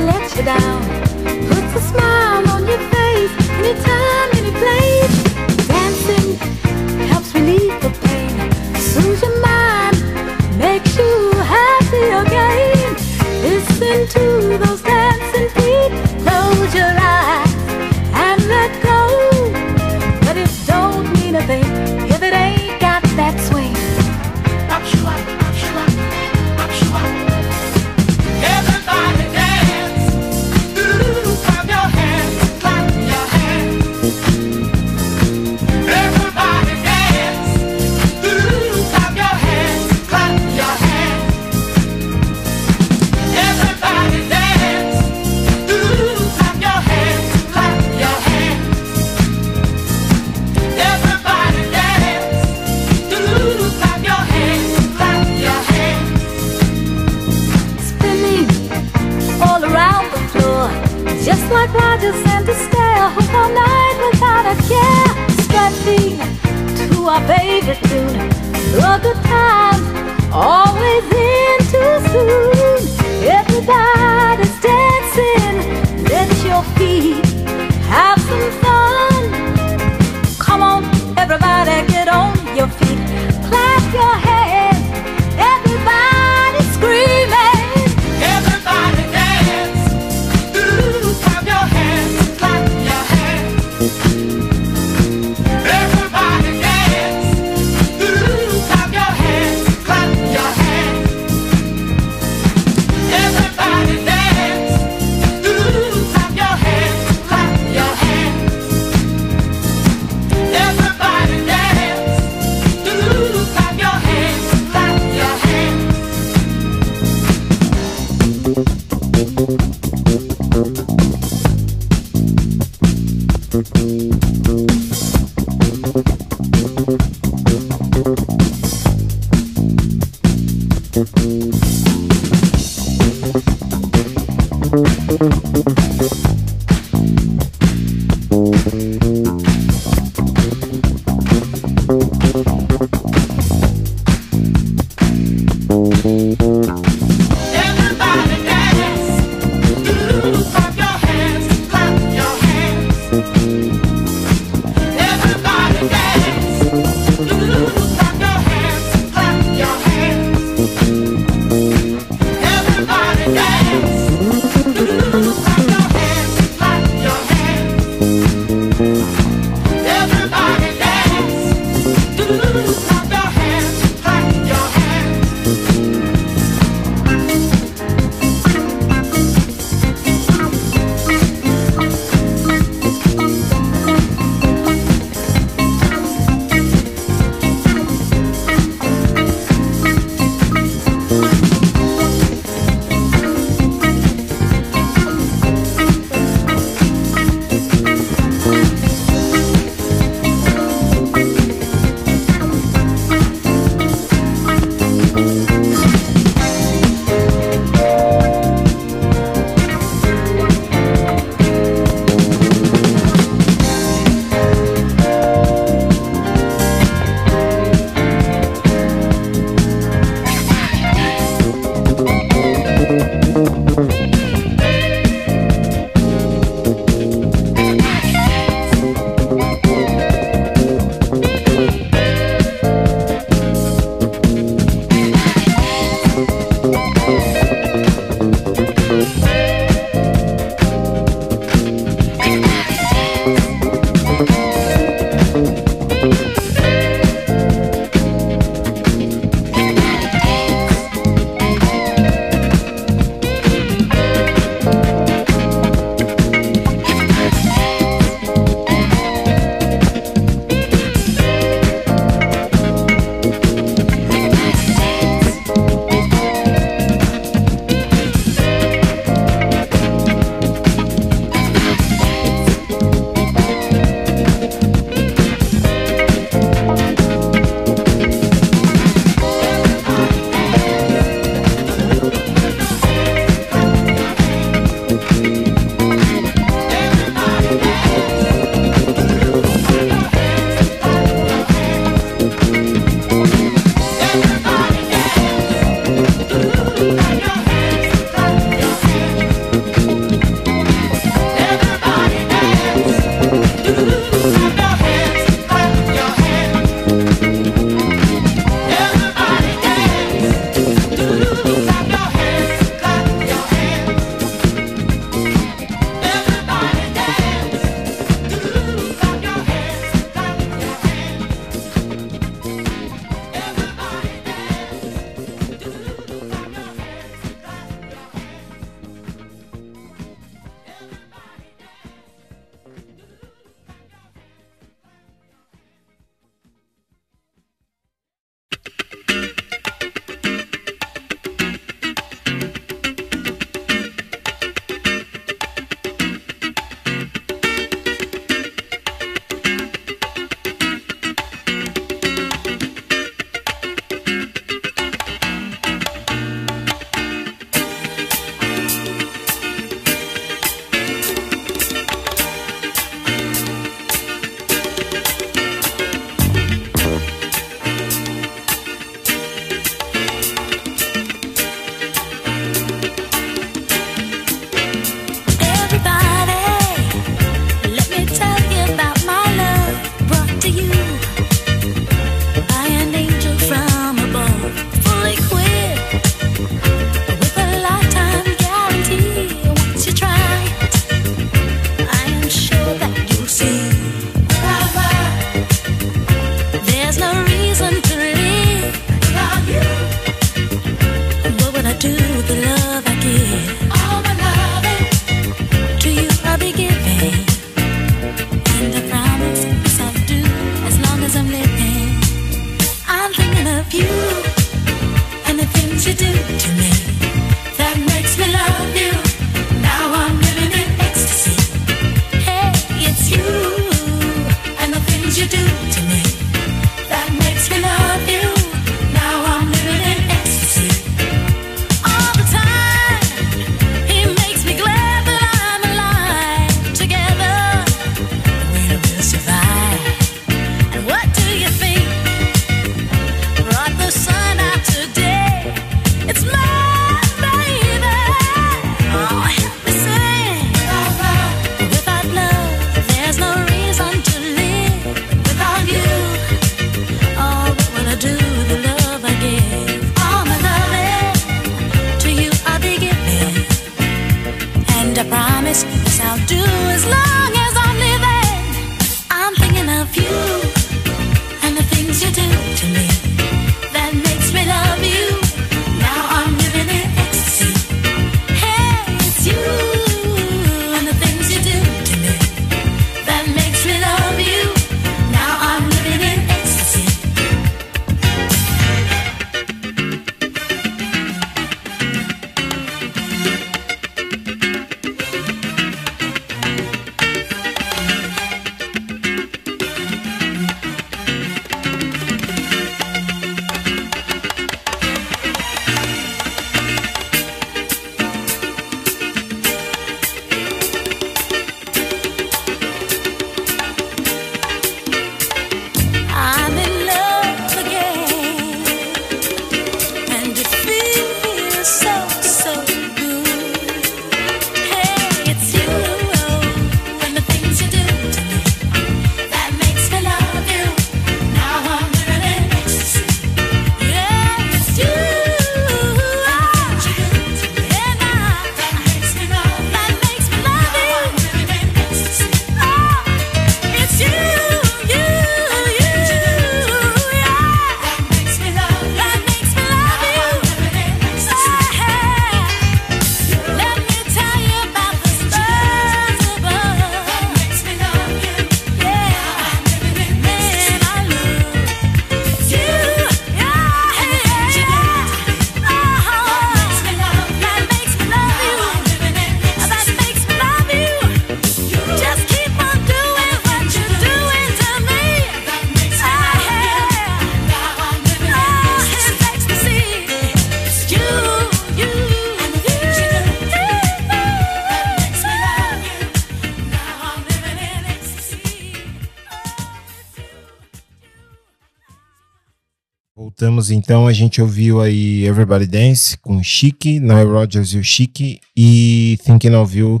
[593.70, 594.06] Então.
[594.06, 599.54] A gente ouviu aí Everybody Dance com Chique, Nile Rodgers e o Chique e Thinking
[599.54, 600.00] of You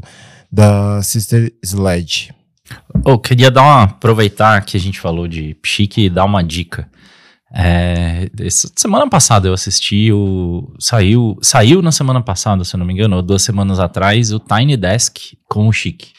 [0.50, 2.30] da Sister Sledge.
[3.04, 6.88] Eu queria dar uma, aproveitar que a gente falou de chique e dar uma dica.
[7.52, 10.74] É, essa semana passada eu assisti o.
[10.78, 14.38] Saiu, saiu na semana passada, se eu não me engano, ou duas semanas atrás, o
[14.38, 16.12] Tiny Desk com o Chique.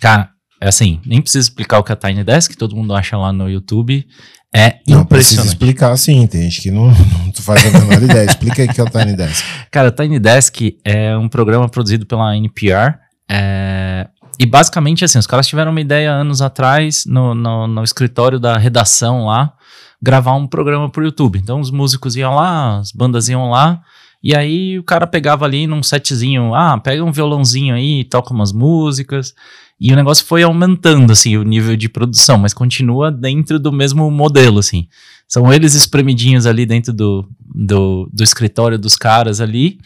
[0.00, 0.30] Cara,
[0.60, 3.48] é assim, nem preciso explicar o que é Tiny Desk, todo mundo acha lá no
[3.48, 4.06] YouTube.
[4.54, 8.24] É Não precisa explicar sim, tem gente que não, não faz a menor ideia.
[8.24, 9.44] Explica aí o que é o Tiny Desk.
[9.70, 12.94] Cara, Tiny Desk é um programa produzido pela NPR.
[13.30, 18.38] é, e basicamente, assim, os caras tiveram uma ideia anos atrás, no, no, no escritório
[18.38, 19.52] da redação lá,
[20.00, 21.38] gravar um programa pro YouTube.
[21.38, 23.82] Então os músicos iam lá, as bandas iam lá,
[24.22, 28.52] e aí o cara pegava ali num setzinho, ah, pega um violãozinho aí, toca umas
[28.52, 29.34] músicas.
[29.80, 34.10] E o negócio foi aumentando, assim, o nível de produção, mas continua dentro do mesmo
[34.10, 34.88] modelo, assim.
[35.28, 39.78] São eles espremidinhos ali dentro do, do, do escritório dos caras ali,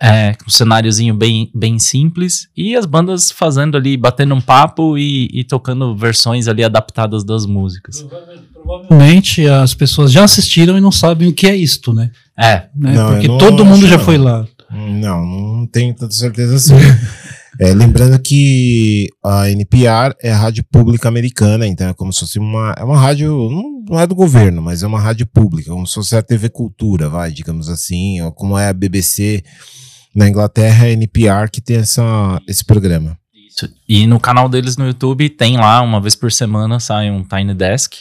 [0.00, 4.98] é, com um cenáriozinho bem, bem simples, e as bandas fazendo ali, batendo um papo
[4.98, 8.04] e, e tocando versões ali adaptadas das músicas.
[8.52, 12.10] Provavelmente as pessoas já assistiram e não sabem o que é isto, né?
[12.36, 12.94] É, Né?
[12.94, 14.04] Não, Porque não todo mundo já não.
[14.04, 14.44] foi lá.
[14.70, 16.74] Não, não tenho tanta certeza assim.
[17.60, 22.38] É, lembrando que a NPR é a rádio pública americana, então é como se fosse
[22.38, 22.74] uma.
[22.76, 23.48] É uma rádio.
[23.88, 27.08] Não, é do governo, mas é uma rádio pública, como se fosse a TV Cultura,
[27.08, 29.42] vai, digamos assim, ou como é a BBC
[30.14, 33.16] na Inglaterra, é a NPR que tem essa, esse programa.
[33.48, 33.68] Isso.
[33.88, 37.54] E no canal deles no YouTube tem lá, uma vez por semana, sai um Tiny
[37.54, 37.96] Desk.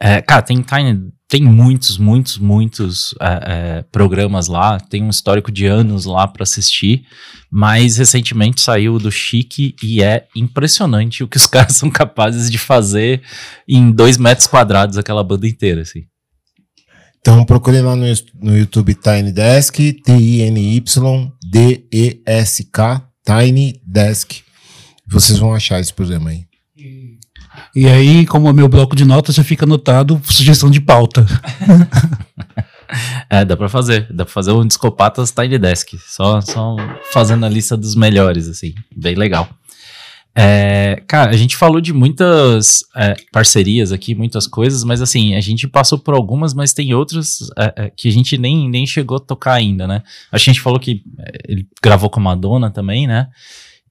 [0.00, 4.80] É, cara, tem Tiny, tem muitos, muitos, muitos é, é, programas lá.
[4.80, 7.04] Tem um histórico de anos lá pra assistir.
[7.50, 12.56] Mas recentemente saiu do Chique e é impressionante o que os caras são capazes de
[12.56, 13.22] fazer
[13.68, 16.04] em dois metros quadrados, aquela banda inteira, assim.
[17.20, 18.06] Então procure lá no,
[18.40, 20.92] no YouTube Tiny Desk, T-I-N-Y-D-E-S-K,
[23.24, 24.40] Tiny Desk.
[25.06, 26.47] Vocês vão achar esse programa aí.
[27.74, 31.26] E aí, como é meu bloco de notas, já fica anotado sugestão de pauta.
[33.28, 34.06] É, dá pra fazer.
[34.10, 35.98] Dá pra fazer um Discopatas Tiny Desk.
[35.98, 36.74] Só, só
[37.12, 38.74] fazendo a lista dos melhores, assim.
[38.96, 39.46] Bem legal.
[40.40, 45.40] É, cara, a gente falou de muitas é, parcerias aqui, muitas coisas, mas assim, a
[45.40, 49.16] gente passou por algumas, mas tem outras é, é, que a gente nem, nem chegou
[49.16, 50.00] a tocar ainda, né?
[50.30, 53.26] A gente falou que é, ele gravou com a Madonna também, né?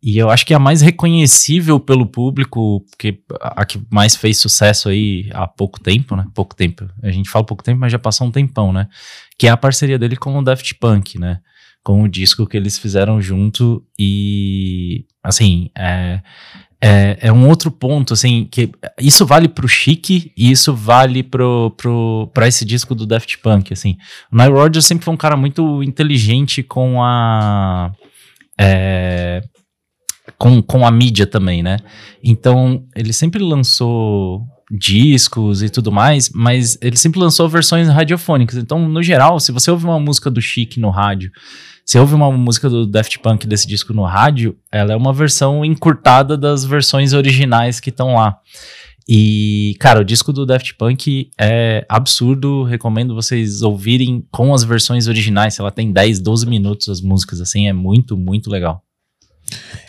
[0.01, 4.89] E eu acho que a mais reconhecível pelo público, porque a que mais fez sucesso
[4.89, 6.25] aí há pouco tempo, né?
[6.33, 6.87] Pouco tempo.
[7.01, 8.87] A gente fala pouco tempo, mas já passou um tempão, né?
[9.37, 11.39] Que é a parceria dele com o Daft Punk, né?
[11.83, 16.21] Com o disco que eles fizeram junto e, assim, é,
[16.81, 21.73] é, é um outro ponto, assim, que isso vale pro Chique e isso vale pro,
[21.75, 23.97] pro, pra esse disco do Daft Punk, assim.
[24.31, 27.91] O Nile Rodgers sempre foi um cara muito inteligente com a...
[28.59, 29.41] é,
[30.37, 31.77] com, com a mídia também, né?
[32.23, 38.57] Então, ele sempre lançou discos e tudo mais, mas ele sempre lançou versões radiofônicas.
[38.57, 41.31] Então, no geral, se você ouve uma música do Chic no rádio,
[41.85, 45.63] se ouve uma música do Daft Punk desse disco no rádio, ela é uma versão
[45.63, 48.37] encurtada das versões originais que estão lá.
[49.09, 52.63] E, cara, o disco do Daft Punk é absurdo.
[52.63, 55.57] Recomendo vocês ouvirem com as versões originais.
[55.57, 58.83] Ela tem 10, 12 minutos as músicas, assim, é muito, muito legal.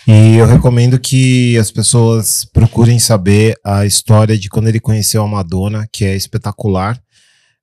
[0.06, 5.28] E eu recomendo que as pessoas procurem saber a história de quando ele conheceu a
[5.28, 6.98] Madonna, que é espetacular.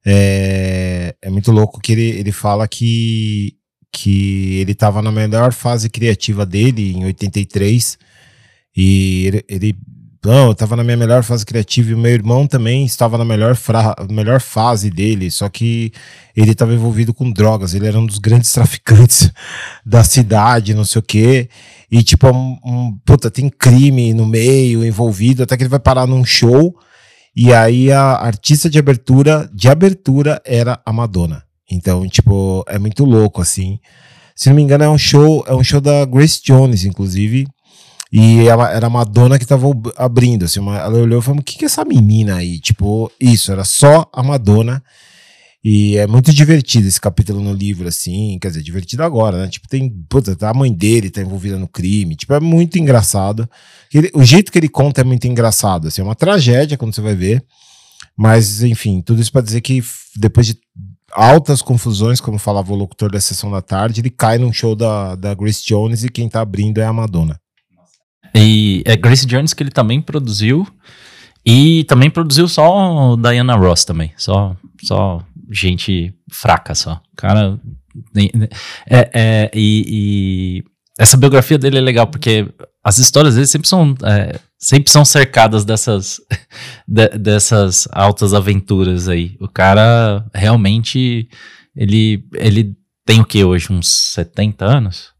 [0.05, 3.55] É, é muito louco que ele, ele fala que,
[3.91, 7.97] que ele estava na melhor fase criativa dele, em 83,
[8.77, 9.75] e ele, ele
[10.25, 13.23] não, eu estava na minha melhor fase criativa e o meu irmão também estava na
[13.23, 13.55] melhor,
[14.09, 15.91] melhor fase dele, só que
[16.35, 19.31] ele estava envolvido com drogas, ele era um dos grandes traficantes
[19.85, 21.47] da cidade, não sei o quê.
[21.91, 26.07] E, tipo, um, um- puta, tem crime no meio envolvido, até que ele vai parar
[26.07, 26.75] num show.
[27.35, 31.43] E aí a artista de abertura, de abertura, era a Madonna.
[31.69, 33.79] Então, tipo, é muito louco, assim.
[34.35, 37.47] Se não me engano, é um show, é um show da Grace Jones, inclusive.
[38.11, 39.67] E ela era a Madonna que tava
[39.97, 42.59] abrindo, assim, uma- ela olhou e falou, o que que é essa menina aí?
[42.59, 44.81] Tipo, isso, era só a Madonna.
[45.67, 49.47] E é muito divertido esse capítulo no livro, assim, quer dizer, divertido agora, né?
[49.47, 53.49] Tipo, tem, puta, tá a mãe dele tá envolvida no crime, tipo, é muito engraçado.
[53.91, 57.01] Ele- o jeito que ele conta é muito engraçado, assim, é uma tragédia quando você
[57.01, 57.43] vai ver,
[58.15, 59.83] mas, enfim, tudo isso pra dizer que
[60.15, 60.55] depois de
[61.11, 65.15] altas confusões, como falava o locutor da sessão da tarde, ele cai num show da,
[65.15, 67.39] da Grace Jones e quem tá abrindo é a Madonna.
[68.35, 70.67] E é Grace Jones que ele também produziu.
[71.47, 74.11] E também produziu só Diana Ross também.
[74.17, 77.01] Só, só gente fraca só.
[77.15, 77.59] Cara.
[78.13, 78.31] nem-
[78.89, 80.63] É, é, e, e
[80.97, 82.47] essa biografia dele é legal, porque
[82.83, 86.19] as histórias dele sempre são, é, sempre são cercadas dessas,
[86.87, 89.35] de- dessas altas aventuras aí.
[89.39, 91.27] O cara realmente.
[91.75, 92.73] Ele, ele
[93.05, 93.71] tem o que hoje?
[93.71, 95.14] Uns 70 anos?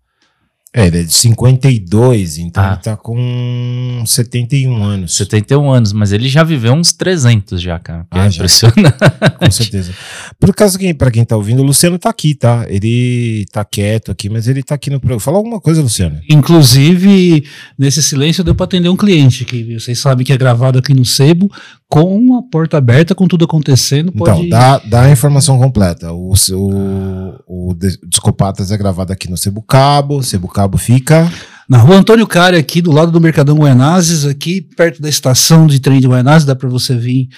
[0.77, 2.73] É, ele é de 52, então Ah.
[2.73, 5.13] ele tá com 71 anos.
[5.15, 8.01] 71 anos, mas ele já viveu uns 300 já, cara.
[8.11, 8.35] que Ah, é já.
[8.35, 8.97] impressionante.
[9.39, 9.93] Com certeza.
[10.37, 12.65] Por caso, quem, pra quem tá ouvindo, o Luciano tá aqui, tá?
[12.67, 15.21] Ele tá quieto aqui, mas ele tá aqui no programa.
[15.21, 16.19] Fala alguma coisa, Luciano.
[16.29, 17.45] Inclusive,
[17.79, 21.05] nesse silêncio deu para atender um cliente, que vocês sabem que é gravado aqui no
[21.05, 21.49] Sebo,
[21.89, 24.11] com a porta aberta, com tudo acontecendo.
[24.11, 24.47] Pode...
[24.47, 26.11] Então, dá, dá a informação completa.
[26.11, 30.23] O, o, o Descopatas é gravado aqui no Cebucabo.
[30.23, 31.31] Cebucabo fica.
[31.67, 35.79] Na rua Antônio Cari, aqui do lado do Mercadão Guaianazes, aqui perto da estação de
[35.79, 37.29] trem de Guaianazes, dá para você vir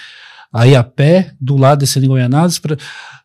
[0.52, 2.58] aí a pé, do lado descendo em Guaianazes.
[2.58, 2.76] Pra...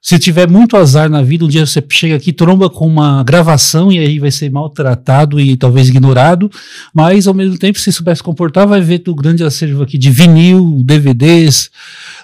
[0.01, 3.91] Se tiver muito azar na vida, um dia você chega aqui, tromba com uma gravação
[3.91, 6.51] e aí vai ser maltratado e talvez ignorado,
[6.93, 10.09] mas ao mesmo tempo, se souber se comportar, vai ver o grande acervo aqui de
[10.09, 11.69] vinil, DVDs,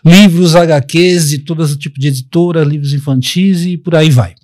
[0.05, 4.35] livros, HQs, de todo tipo de editora, livros infantis e por aí vai.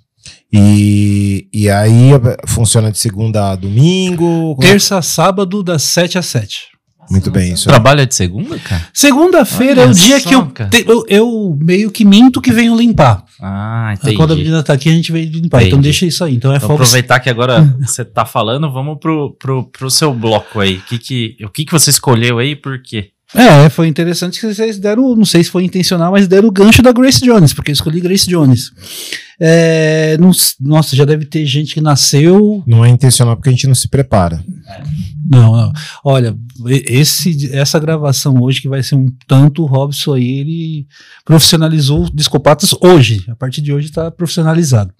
[0.52, 2.10] E, e aí
[2.46, 4.56] funciona de segunda a domingo.
[4.60, 6.75] É- Terça, sábado, das 7 às 7.
[7.10, 7.68] Muito bem, isso.
[7.68, 8.86] é Trabalha de segunda, cara?
[8.92, 12.76] Segunda-feira é o dia só, que eu, te- eu, eu meio que minto que venho
[12.76, 13.24] limpar.
[13.40, 14.16] Ah, entendi.
[14.16, 15.58] Quando a menina tá aqui, a gente veio limpar.
[15.62, 15.82] Então Entendi.
[15.82, 16.34] deixa isso aí.
[16.34, 16.82] Então é Vou folga.
[16.84, 20.78] aproveitar que agora você tá falando, vamos pro, pro, pro seu bloco aí.
[20.88, 23.10] Que que, o que, que você escolheu aí e por quê?
[23.34, 26.80] É, foi interessante que vocês deram, não sei se foi intencional, mas deram o gancho
[26.80, 28.70] da Grace Jones, porque eu escolhi Grace Jones.
[29.38, 32.62] É, não nossa, já deve ter gente que nasceu.
[32.66, 34.42] Não é intencional porque a gente não se prepara.
[35.28, 35.72] Não, não.
[36.04, 36.36] Olha,
[36.68, 40.86] esse, essa gravação hoje, que vai ser um tanto, o Robson aí, ele
[41.24, 43.24] profissionalizou Discopatas hoje.
[43.28, 44.92] A partir de hoje está profissionalizado.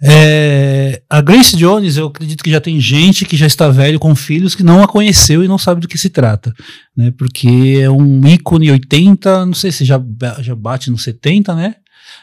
[0.00, 4.14] É, a Grace Jones, eu acredito que já tem gente que já está velho com
[4.14, 6.54] filhos que não a conheceu e não sabe do que se trata,
[6.96, 7.12] né?
[7.18, 10.00] Porque é um ícone 80, não sei se já,
[10.38, 11.74] já bate no 70, né?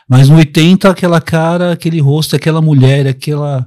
[0.07, 3.65] Mas no 80, aquela cara, aquele rosto, aquela mulher, aquela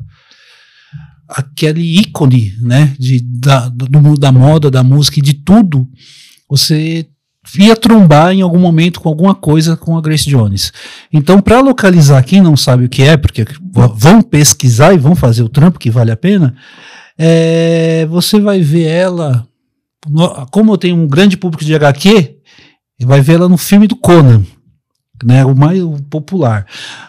[1.28, 5.86] aquele ícone, né, de, da, do mundo da moda, da música e de tudo,
[6.48, 7.06] você
[7.56, 10.72] ia trombar em algum momento com alguma coisa com a Grace Jones.
[11.12, 13.44] Então, para localizar quem não sabe o que é, porque
[13.94, 16.54] vão pesquisar e vão fazer o trampo que vale a pena,
[17.16, 19.46] é, você vai ver ela,
[20.50, 22.36] como eu tenho um grande público de HQ,
[23.00, 24.42] vai ver ela no filme do Conan,
[25.24, 26.66] né, o mais popular.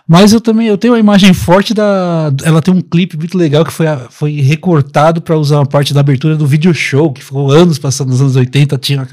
[0.07, 2.31] Mas eu também eu tenho uma imagem forte da.
[2.43, 5.99] Ela tem um clipe muito legal que foi, foi recortado para usar uma parte da
[5.99, 9.07] abertura do video show, que ficou anos passando nos anos 80, tinha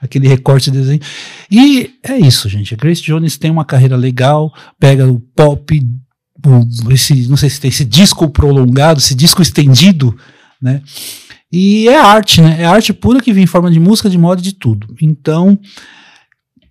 [0.00, 1.00] aquele recorte de desenho.
[1.50, 2.74] E é isso, gente.
[2.74, 5.80] A Grace Jones tem uma carreira legal, pega o pop,
[6.44, 10.16] o- esse, não sei se tem esse disco prolongado, esse disco estendido,
[10.60, 10.82] né?
[11.52, 12.56] E é arte, né?
[12.60, 14.88] É arte pura que vem em forma de música, de moda, de tudo.
[15.00, 15.58] Então,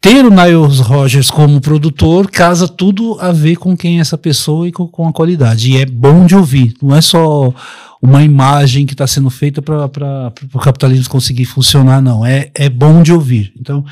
[0.05, 4.67] ter o Niles Rogers como produtor casa tudo a ver com quem é essa pessoa
[4.67, 5.71] e com, a qualidade.
[5.71, 6.75] E é bom de ouvir.
[6.79, 7.51] Não é só
[7.99, 12.23] uma imagem que está sendo feita para o capitalismo conseguir funcionar, não.
[12.23, 13.51] É, é bom de ouvir.
[13.59, 13.83] Então,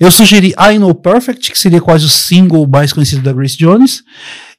[0.00, 4.02] eu sugeri I Know Perfect, que seria quase o single mais conhecido da Grace Jones.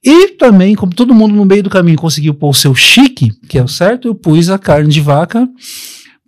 [0.03, 3.57] E também, como todo mundo no meio do caminho conseguiu pôr o seu chique, que
[3.57, 5.49] é o certo, eu pus a carne de vaca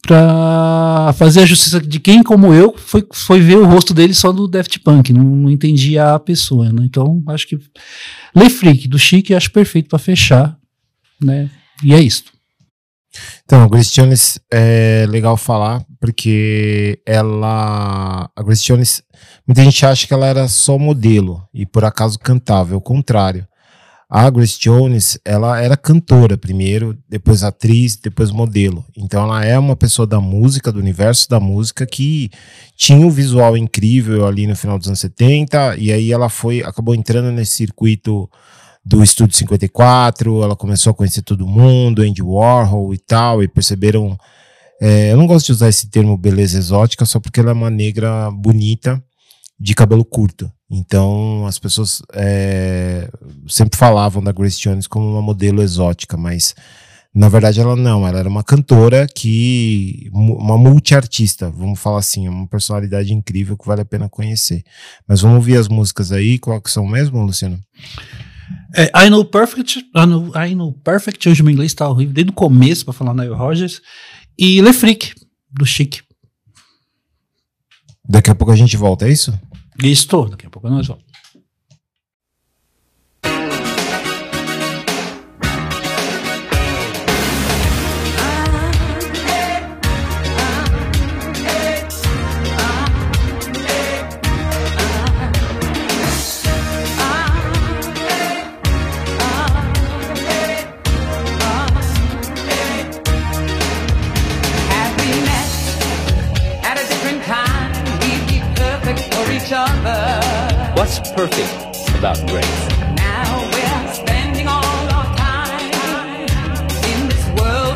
[0.04, 4.34] pra fazer a justiça de quem, como eu, foi, foi ver o rosto dele só
[4.34, 6.84] no Daft Punk, não, não entendia a pessoa, né?
[6.86, 7.58] Então, acho que
[8.36, 10.58] Le Freak, do Chique, acho perfeito pra fechar,
[11.22, 11.50] né?
[11.82, 12.26] E é isso.
[13.46, 18.30] Então, a Grace Jones é legal falar, porque ela.
[18.36, 19.04] A Grace Jones,
[19.48, 23.48] muita gente acha que ela era só modelo e por acaso cantava, é o contrário.
[24.16, 28.86] A Grace Jones, ela era cantora primeiro, depois atriz, depois modelo.
[28.96, 32.30] Então ela é uma pessoa da música, do universo da música, que
[32.78, 36.94] tinha um visual incrível ali no final dos anos 70, e aí ela foi, acabou
[36.94, 38.30] entrando nesse circuito
[38.86, 44.16] do Estúdio 54, ela começou a conhecer todo mundo, Andy Warhol e tal, e perceberam.
[44.80, 47.72] é, eu não gosto de usar esse termo beleza exótica só porque ela é uma
[47.72, 49.04] negra bonita
[49.64, 50.52] de cabelo curto.
[50.70, 53.10] Então as pessoas é,
[53.48, 56.54] sempre falavam da Grace Jones como uma modelo exótica, mas
[57.16, 60.10] na verdade ela não, ela era uma cantora que.
[60.12, 64.64] uma multiartista, vamos falar assim, uma personalidade incrível que vale a pena conhecer.
[65.08, 67.58] Mas vamos ouvir as músicas aí, qual que são mesmo, Luciano?
[68.76, 72.14] É, I Know Perfect, I know, I know Perfect, hoje o meu inglês tá horrível,
[72.14, 73.80] desde o começo pra falar Nile Rogers,
[74.38, 75.14] e Le Freak,
[75.50, 76.02] do Chique.
[78.06, 79.32] Daqui a pouco a gente volta, é isso?
[79.82, 81.03] Estou, daqui a pouco nós vamos.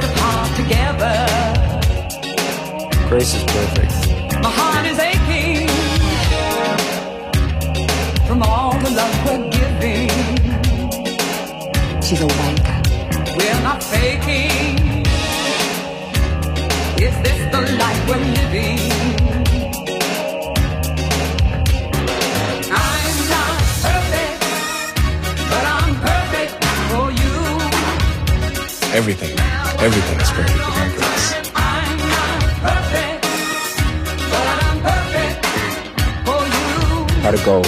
[0.04, 1.16] Apart together.
[3.08, 3.94] Grace is perfect.
[4.44, 5.68] My heart is aching
[8.28, 10.10] from all the love we're giving.
[12.02, 12.78] She's a wanker.
[13.38, 15.06] We're not faking.
[17.00, 19.07] Is this the life we're living?
[28.98, 29.38] everything,
[29.80, 31.34] everything is perfect about grace.
[37.22, 37.62] How to go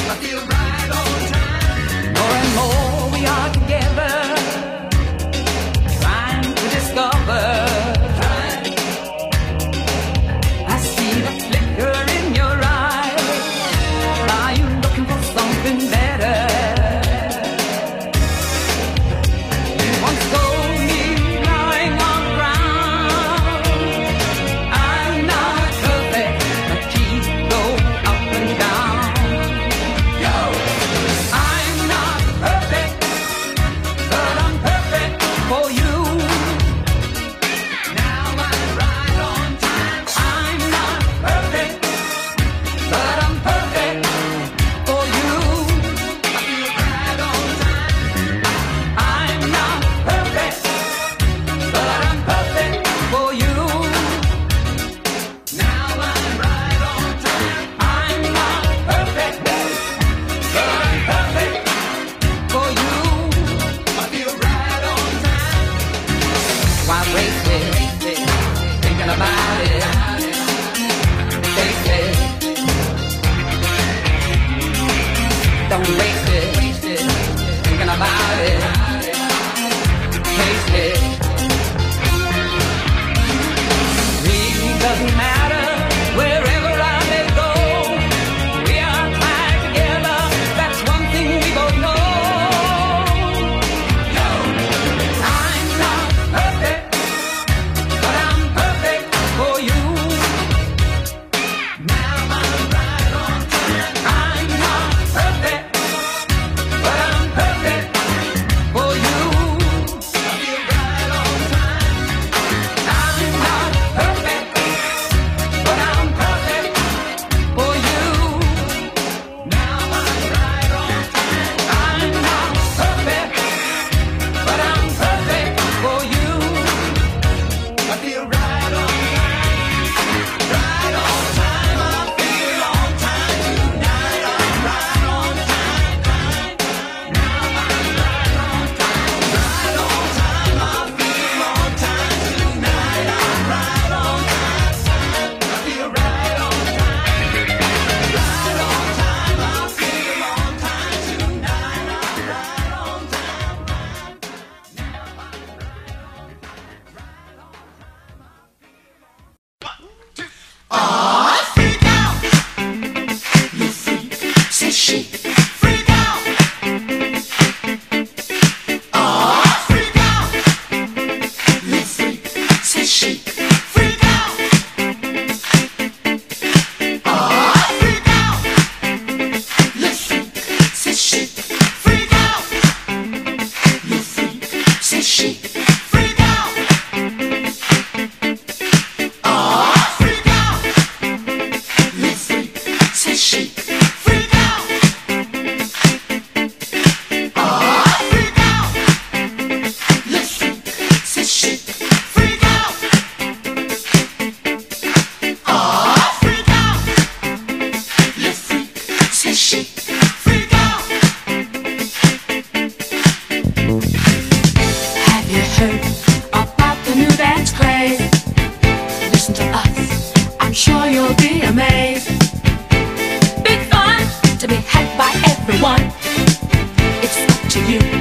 [227.49, 227.98] to you.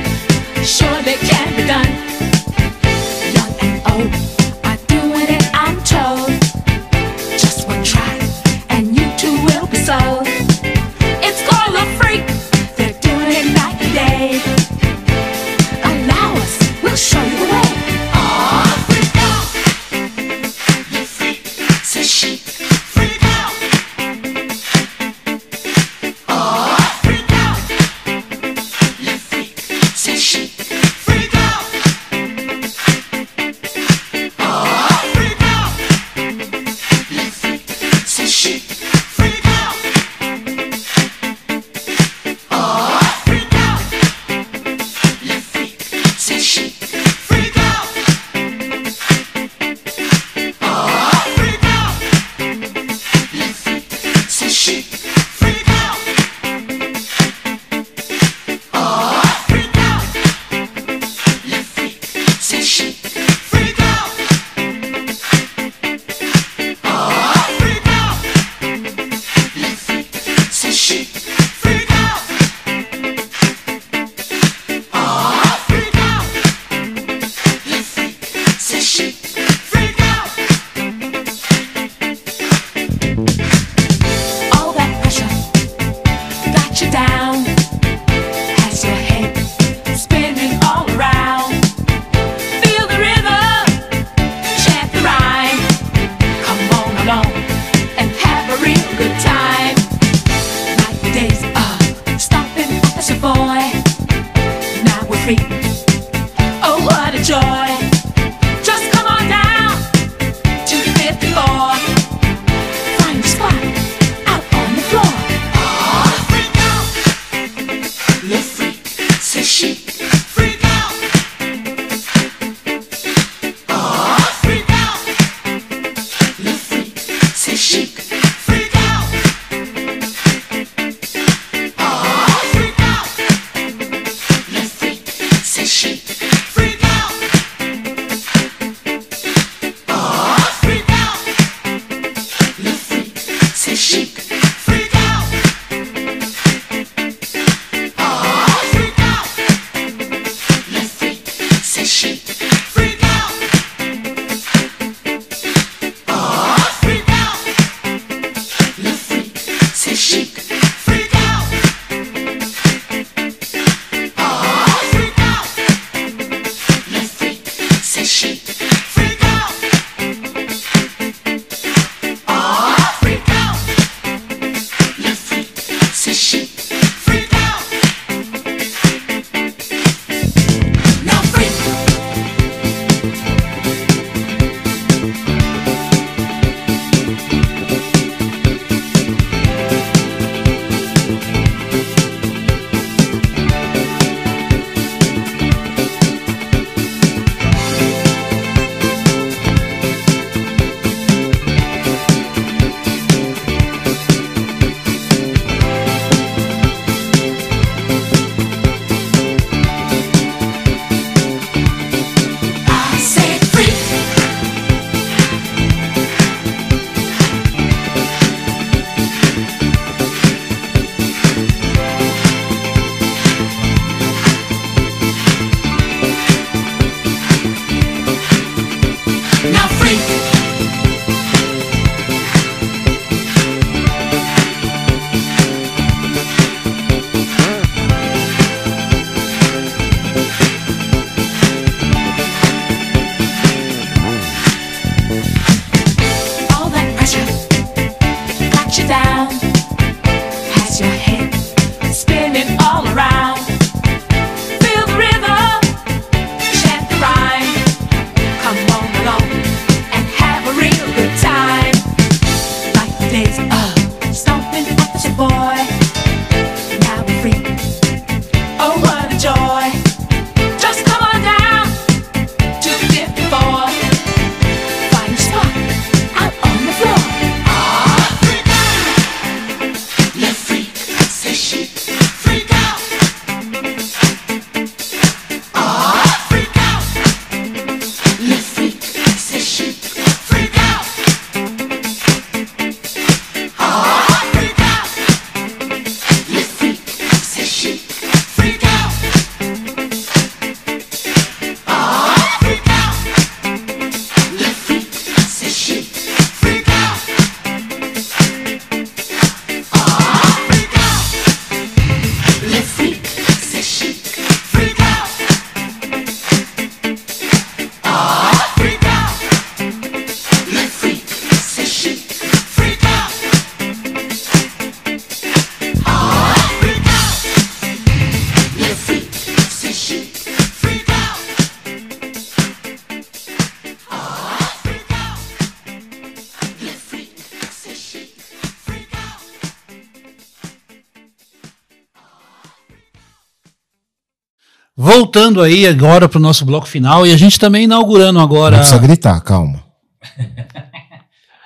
[345.09, 348.57] Voltando aí agora para o nosso bloco final e a gente também inaugurando agora.
[348.57, 349.65] Não precisa gritar, calma.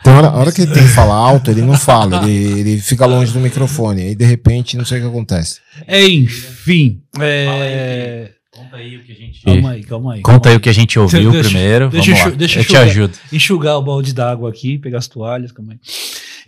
[0.05, 3.07] Hora, a hora que ele tem que falar alto, ele não fala, ele, ele fica
[3.07, 4.03] longe do microfone.
[4.03, 5.61] Aí de repente, não sei o que acontece.
[5.89, 7.03] Enfim.
[7.21, 9.43] é, Conta aí o que a gente.
[9.43, 10.23] Calma aí, calma aí.
[10.23, 11.89] Conta calma aí o que a gente ouviu Deixa- primeiro.
[11.89, 12.37] deixa Vamos eu lá.
[12.37, 13.15] deixa eu te ajudo.
[13.33, 15.79] enxugar o balde d'água aqui, pegar as toalhas, calma aí.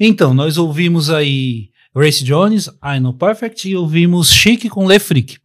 [0.00, 5.36] Então, nós ouvimos aí Grace Jones, I Know Perfect, e ouvimos Chic com Le Freak.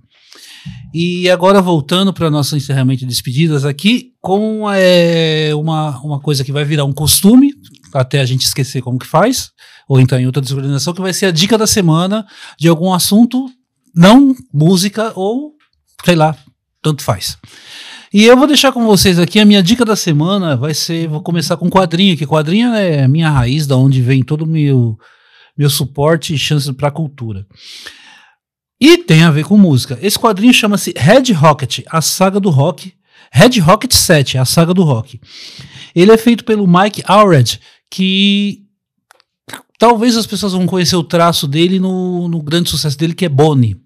[0.93, 6.51] E agora voltando para nosso encerramento de despedidas aqui, com é, uma, uma coisa que
[6.51, 7.53] vai virar um costume,
[7.93, 9.51] até a gente esquecer como que faz,
[9.87, 12.25] ou então em outra desorganização, que vai ser a dica da semana
[12.59, 13.45] de algum assunto,
[13.95, 15.53] não música ou,
[16.03, 16.35] sei lá,
[16.81, 17.37] tanto faz.
[18.11, 20.57] E eu vou deixar com vocês aqui a minha dica da semana.
[20.57, 24.23] Vai ser, vou começar com quadrinho, que quadrinho é a minha raiz, da onde vem
[24.23, 24.97] todo o meu,
[25.55, 27.45] meu suporte e chance para a cultura.
[28.81, 29.99] E tem a ver com música.
[30.01, 32.93] Esse quadrinho chama-se Red Rocket, a saga do rock.
[33.31, 35.19] Red Rocket 7, a saga do rock.
[35.93, 37.59] Ele é feito pelo Mike Allred,
[37.91, 38.63] que
[39.77, 43.29] talvez as pessoas vão conhecer o traço dele no, no grande sucesso dele, que é
[43.29, 43.77] Bonnie.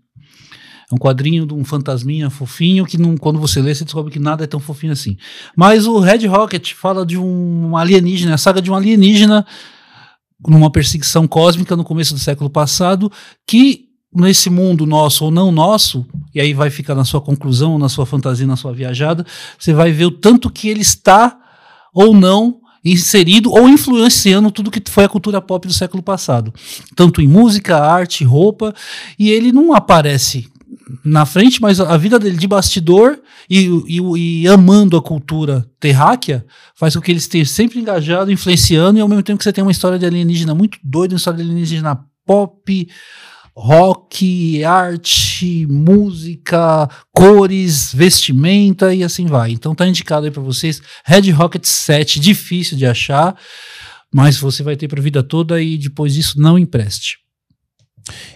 [0.92, 4.20] É um quadrinho de um fantasminha fofinho que não, quando você lê, você descobre que
[4.20, 5.18] nada é tão fofinho assim.
[5.56, 9.46] Mas o Red Rocket fala de um alienígena, a saga de um alienígena
[10.48, 13.12] numa perseguição cósmica no começo do século passado,
[13.48, 17.90] que nesse mundo nosso ou não nosso, e aí vai ficar na sua conclusão, na
[17.90, 19.26] sua fantasia, na sua viajada,
[19.58, 21.38] você vai ver o tanto que ele está
[21.94, 26.54] ou não inserido ou influenciando tudo que foi a cultura pop do século passado,
[26.96, 28.74] tanto em música, arte, roupa,
[29.18, 30.52] e ele não aparece
[31.04, 36.46] na frente, mas a vida dele de bastidor e, e, e amando a cultura terráquea
[36.76, 39.64] faz com que ele esteja sempre engajado, influenciando, e ao mesmo tempo que você tem
[39.64, 42.88] uma história de alienígena muito doida, uma história de alienígena pop,
[43.56, 49.52] rock, arte, música, cores, vestimenta e assim vai.
[49.52, 53.38] Então tá indicado aí pra vocês Red Rocket 7, difícil de achar,
[54.14, 57.18] mas você vai ter pra vida toda e depois disso não empreste.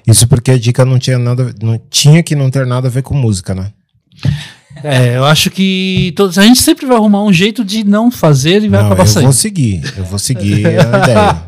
[0.08, 3.02] Isso porque a dica não tinha nada, não tinha que não ter nada a ver
[3.02, 3.74] com música, né?
[4.84, 8.64] É, eu acho que todos, a gente sempre vai arrumar um jeito de não fazer
[8.64, 9.26] e vai Não, acabar eu saindo.
[9.26, 10.70] vou seguir, eu vou seguir a
[11.04, 11.42] ideia.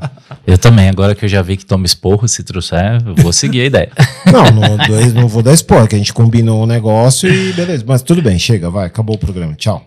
[0.48, 3.62] Eu também, agora que eu já vi que toma esporro, se trouxer, eu vou seguir
[3.62, 3.92] a ideia.
[4.32, 4.78] Não, não,
[5.22, 7.84] não vou dar spoiler, que a gente combinou o negócio e beleza.
[7.88, 9.54] Mas tudo bem, chega, vai, acabou o programa.
[9.56, 9.84] Tchau.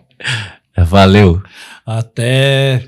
[0.77, 1.41] Valeu.
[1.85, 2.83] Até